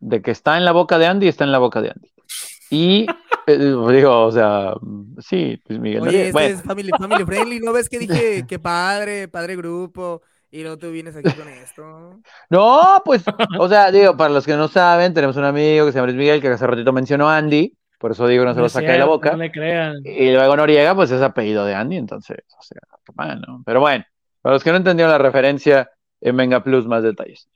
[0.00, 2.10] de que está en la boca de Andy, está en la boca de Andy.
[2.70, 3.06] Y,
[3.46, 4.74] eh, digo, o sea,
[5.18, 6.24] sí, Luis Miguel Oye, Noriega.
[6.28, 10.22] este Bueno, es family, family friendly, ¿no ves que dije que padre, padre grupo?
[10.50, 12.20] Y luego tú vienes aquí con esto.
[12.48, 13.24] No, pues,
[13.58, 16.18] o sea, digo, para los que no saben, tenemos un amigo que se llama Luis
[16.18, 17.76] Miguel, que hace ratito mencionó Andy,
[18.06, 19.32] por eso digo, no se lo saca de la boca.
[19.32, 19.96] No le crean.
[20.04, 22.78] Y luego Noriega, pues es apellido de Andy, entonces, o sea,
[23.16, 24.04] bueno, pero bueno,
[24.42, 25.90] para los que no entendieron la referencia,
[26.20, 27.48] en Venga Plus más detalles.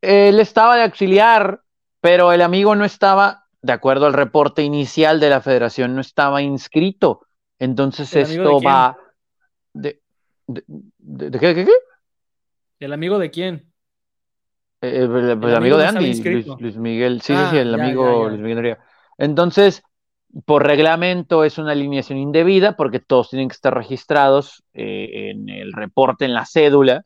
[0.00, 1.60] él estaba de auxiliar,
[2.00, 6.42] pero el amigo no estaba, de acuerdo al reporte inicial de la federación, no estaba
[6.42, 7.20] inscrito.
[7.60, 8.98] Entonces ¿El esto de va...
[9.72, 10.00] De,
[10.48, 11.72] de- de- qué, qué, qué?
[12.80, 13.72] ¿El amigo de quién?
[14.80, 16.20] Eh, el, el amigo de Andy,
[16.58, 18.28] Luis, Miguel, sí, sí, Ah, sí, el ya, amigo ya, ya.
[18.30, 18.84] Luis Miguel Noriega.
[19.18, 19.82] Entonces,
[20.44, 25.72] por reglamento es una alineación indebida porque todos tienen que estar registrados eh, en el
[25.72, 27.04] reporte, en la cédula,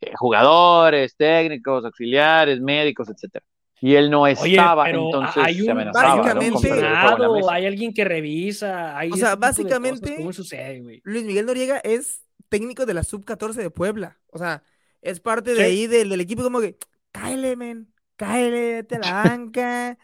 [0.00, 3.44] eh, jugadores, técnicos, auxiliares, médicos, etcétera.
[3.80, 6.22] Y él no estaba, entonces hay se amenazaba, ¿no?
[6.22, 11.00] Básicamente- hay alguien que revisa, hay O sea, básicamente- cosas, ¿Cómo sucede, güey?
[11.02, 14.18] Luis Miguel Noriega es técnico de la sub-14 de Puebla.
[14.28, 14.62] O sea,
[15.00, 16.76] es parte de ahí del, del equipo como que,
[17.10, 19.98] cáele, men, cáele, a la banca.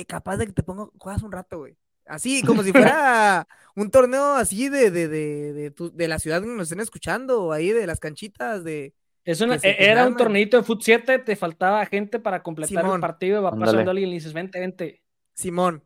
[0.00, 1.76] Eh, capaz de que te pongo, juegas un rato, güey.
[2.06, 3.46] Así, como si fuera
[3.76, 7.44] un torneo así de, de, de, de, tu- de la ciudad donde nos estén escuchando,
[7.44, 8.94] o ahí de las canchitas de...
[9.24, 12.96] Es una- e- era un torneito de Foot 7, te faltaba gente para completar Simón.
[12.96, 15.02] el partido, va pasando alguien y le dices, vente, vente.
[15.34, 15.84] Simón.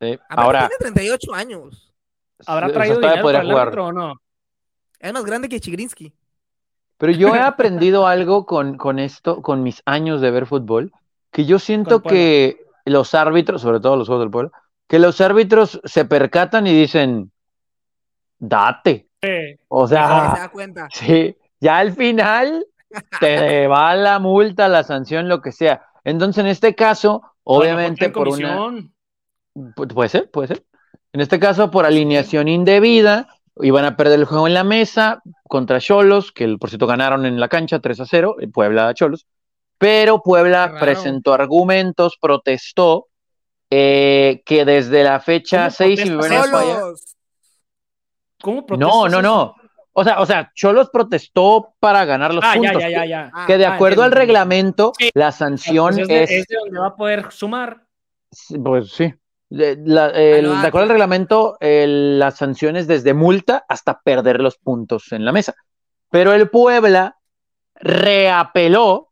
[0.00, 0.18] Sí.
[0.30, 1.92] Ahora, tiene 38 años.
[2.46, 3.62] ¿Habrá traído dinero para el jugar.
[3.66, 4.22] árbitro o no?
[5.00, 6.14] Es más grande que Chigrinsky.
[6.96, 10.92] Pero yo he aprendido algo con, con esto, con mis años de ver fútbol,
[11.30, 14.52] que yo siento que los árbitros, sobre todo los juegos del pueblo,
[14.86, 17.30] que los árbitros se percatan y dicen,
[18.38, 19.08] date.
[19.22, 19.58] Sí.
[19.68, 20.88] O Que se sea, da cuenta.
[20.92, 22.66] sí, ya al final
[23.20, 25.84] te va la multa, la sanción, lo que sea.
[26.04, 28.70] Entonces, en este caso, obviamente por una...
[29.74, 30.64] Puede ser, puede ser.
[31.12, 35.80] En este caso, por alineación indebida, iban a perder el juego en la mesa contra
[35.80, 39.26] Cholos, que por cierto ganaron en la cancha 3 a 0, el Puebla a Cholos.
[39.78, 43.06] Pero Puebla presentó argumentos, protestó
[43.70, 47.16] eh, que desde la fecha ¿Cómo 6, si me no Solos.
[48.40, 49.22] ¿Cómo No, protestas no, eso?
[49.22, 49.54] no.
[49.92, 52.80] O sea, o sea, Cholos protestó para ganar los Ah, puntos.
[52.80, 53.30] ya, ya, que- ya.
[53.34, 55.10] Ah, Que de ah, acuerdo al reglamento, Sí.
[55.14, 57.82] la sanción Pues es, de, es es de donde va a poder sumar.
[58.64, 59.12] Pues sí.
[59.50, 64.40] De, la- el- lo de acuerdo al reglamento, el- las sanciones desde multa hasta perder
[64.40, 65.54] los puntos en la mesa.
[66.10, 67.16] Pero el Puebla
[67.74, 69.07] reapeló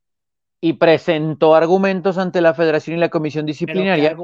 [0.60, 4.16] y presentó argumentos ante la Federación y la Comisión Pero ¿qué disciplinaria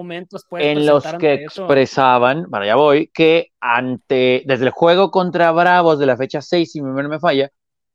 [0.58, 6.06] en los que expresaban, para allá voy, que ante, desde el juego contra Bravos de
[6.06, 7.50] la fecha 6, si mi memoria no me falla,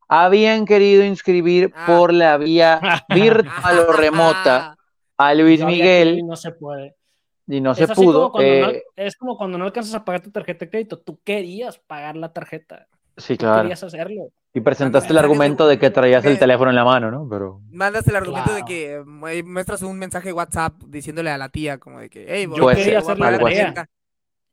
[0.07, 1.85] habían querido inscribir Ah.
[1.87, 2.79] por la vía
[3.09, 4.77] virtual o remota
[5.17, 6.95] a Luis había Miguel no se puede.
[7.47, 8.31] y no es se como pudo.
[8.35, 10.99] no- eh, es como cuando no alcanzas a pagar tu tarjeta de crédito.
[10.99, 12.87] Tú querías pagar la tarjeta.
[13.17, 13.61] Sí, claro.
[13.63, 14.29] querías hacerlo.
[14.53, 17.27] Y presentaste el de- argumento de que traías el de- teléfono en la mano, ¿no?
[17.29, 21.77] Pero Mandas el argumento de que mu- muestras un mensaje WhatsApp diciéndole a la tía
[21.77, 23.89] como de que, hey, Yo quería ser, hacer la tarea.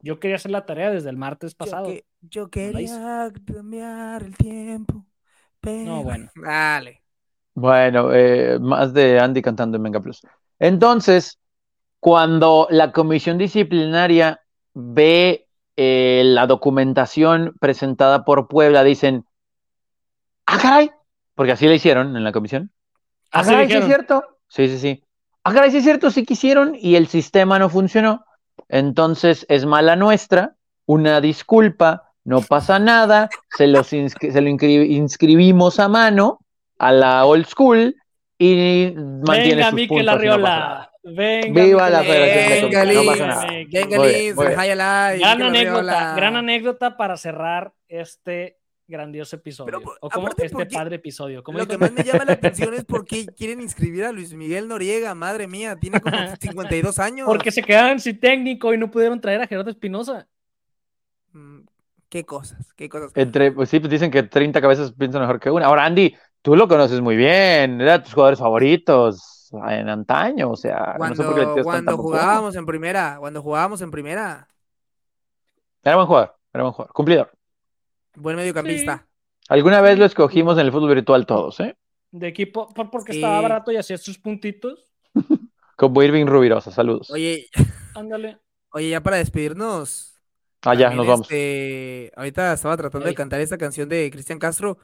[0.00, 1.88] Yo quería hacer la tarea desde el martes pasado.
[2.20, 5.06] Yo, que- yo la quería cambiar el tiempo.
[5.60, 5.84] Pero...
[5.86, 6.30] No, bueno.
[6.34, 7.02] Dale.
[7.54, 10.20] bueno, eh, más de Andy cantando en Venga Plus.
[10.58, 11.38] Entonces,
[12.00, 14.40] cuando la comisión disciplinaria
[14.74, 15.43] ve
[15.76, 19.24] eh, la documentación presentada por Puebla, dicen,
[20.46, 20.90] ah, caray,
[21.34, 22.70] porque así le hicieron en la comisión.
[23.32, 24.24] Ah, Así caray, sí es cierto.
[24.48, 25.04] Sí, sí, sí.
[25.42, 28.24] Ah, caray, sí es cierto, sí quisieron y el sistema no funcionó.
[28.68, 30.54] Entonces es mala nuestra,
[30.86, 36.40] una disculpa, no pasa nada, se, los inscri- se lo inscri- inscribimos a mano
[36.78, 37.94] a la old school
[38.38, 40.90] y mantiene Venga, sus Miquel puntos Arriola.
[41.04, 43.10] Venga, Viva la Federación de Venga, no Liz.
[43.10, 43.46] pasa nada.
[43.46, 44.58] Venga, Muy bien, Liz, muy bien.
[44.58, 49.66] Jayalay, Gran anécdota, gran anécdota para cerrar este grandioso episodio.
[49.66, 51.42] Pero, o como aparte, este padre episodio.
[51.42, 54.32] ¿Cómo Lo que más me llama la atención es por qué quieren inscribir a Luis
[54.32, 57.26] Miguel Noriega, madre mía, tiene como 52 años.
[57.26, 60.26] Porque se quedaron sin técnico y no pudieron traer a Gerardo Espinosa.
[61.32, 61.60] Mm,
[62.08, 63.10] Qué cosas, qué cosas.
[63.16, 65.66] Entre, pues sí, pues dicen que 30 cabezas piensan mejor que una.
[65.66, 69.33] Ahora, Andy, tú lo conoces muy bien, era de tus jugadores favoritos
[69.68, 73.42] en antaño, o sea, no sé por qué le Cuando, cuando jugábamos en primera, cuando
[73.42, 74.48] jugábamos en primera,
[75.82, 77.32] Era buen jugador, era buen jugador, cumplidor.
[78.16, 79.06] buen mediocampista.
[79.48, 81.76] Alguna vez lo escogimos en el fútbol virtual todos, ¿eh?
[82.10, 83.18] De equipo, por- porque Sí.
[83.18, 84.90] estaba barato y hacía sus puntitos.
[85.76, 87.10] Como Irving Rubirosa, saludos.
[87.10, 87.48] Oye,
[87.94, 88.38] Ándale.
[88.70, 90.12] oye, ya para despedirnos.
[90.62, 91.22] ah, ya, nos vamos.
[91.30, 94.78] este, ahorita estaba tratando de cantar esta canción de Cristian Castro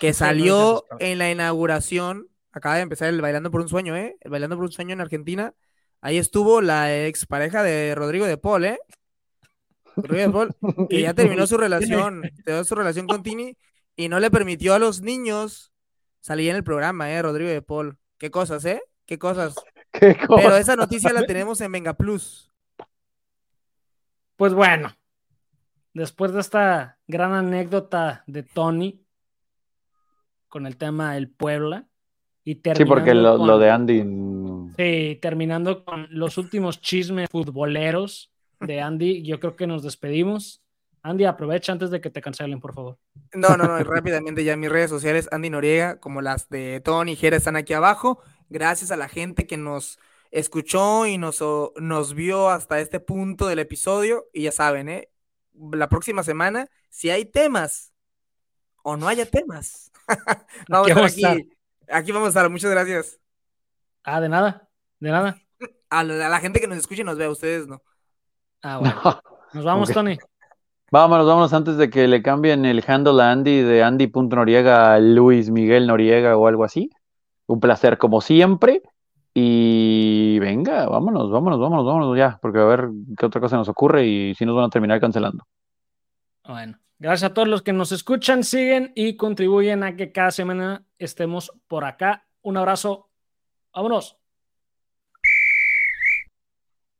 [0.00, 2.26] que Sí, no salió en la inauguración.
[2.52, 4.16] Acaba de empezar el Bailando por un Sueño, ¿eh?
[4.20, 5.54] El Bailando por un Sueño en Argentina.
[6.00, 8.78] Ahí estuvo la expareja de Rodrigo de Paul, ¿eh?
[9.96, 13.56] Rodrigo de Paul, que ya terminó su relación, terminó su relación con Tini
[13.96, 15.72] y no le permitió a los niños
[16.20, 17.22] salir en el programa, ¿eh?
[17.22, 17.98] Rodrigo de Paul.
[18.18, 18.82] Qué cosas, ¿eh?
[19.06, 19.54] Qué cosas.
[19.92, 20.58] Qué Pero cosa.
[20.58, 22.50] esa noticia la tenemos en Venga Plus.
[24.36, 24.96] Pues bueno,
[25.92, 29.04] después de esta gran anécdota de Tony
[30.48, 31.89] con el tema del Puebla,
[32.44, 34.04] Y Sí, porque lo, con- lo de Andy.
[34.76, 40.62] Sí, terminando con los últimos chismes futboleros de Andy, yo creo que nos despedimos.
[41.02, 42.98] Andy, aprovecha antes de que te cancelen, por favor.
[43.32, 47.12] No, no, no, y rápidamente ya mis redes sociales, Andy Noriega, como las de Tony
[47.12, 48.20] y Jera están aquí abajo.
[48.50, 49.98] Gracias a la gente que nos
[50.30, 54.26] escuchó y nos, o- nos vio hasta este punto del episodio.
[54.32, 55.08] Y ya saben, ¿eh?
[55.72, 57.92] La próxima semana, si hay temas
[58.82, 59.90] o no haya temas,
[60.68, 61.48] vamos Aquí a estar aquí.
[61.90, 62.50] Aquí vamos a estar.
[62.50, 63.20] Muchas gracias.
[64.04, 64.68] Ah, de nada,
[64.98, 65.36] de nada.
[65.90, 67.82] A la, a la gente que nos escuche y nos vea, a ustedes no.
[68.62, 68.94] Ah, bueno.
[69.52, 69.90] Nos vamos.
[69.90, 70.16] Tony.
[70.92, 75.50] Vámonos, vámonos antes de que le cambien el handle a Andy de Andy.noriega a Luis
[75.50, 76.90] Miguel Noriega o algo así.
[77.46, 78.82] Un placer como siempre.
[79.34, 84.04] Y venga, vámonos, vámonos, vámonos, vámonos ya, porque a ver qué otra cosa nos ocurre
[84.04, 85.46] y si nos van a terminar cancelando.
[86.46, 90.86] Bueno, gracias a todos los que nos escuchan, siguen y contribuyen a que cada semana
[90.98, 92.28] estemos por acá.
[92.42, 93.10] Un abrazo.
[93.74, 94.19] Vámonos.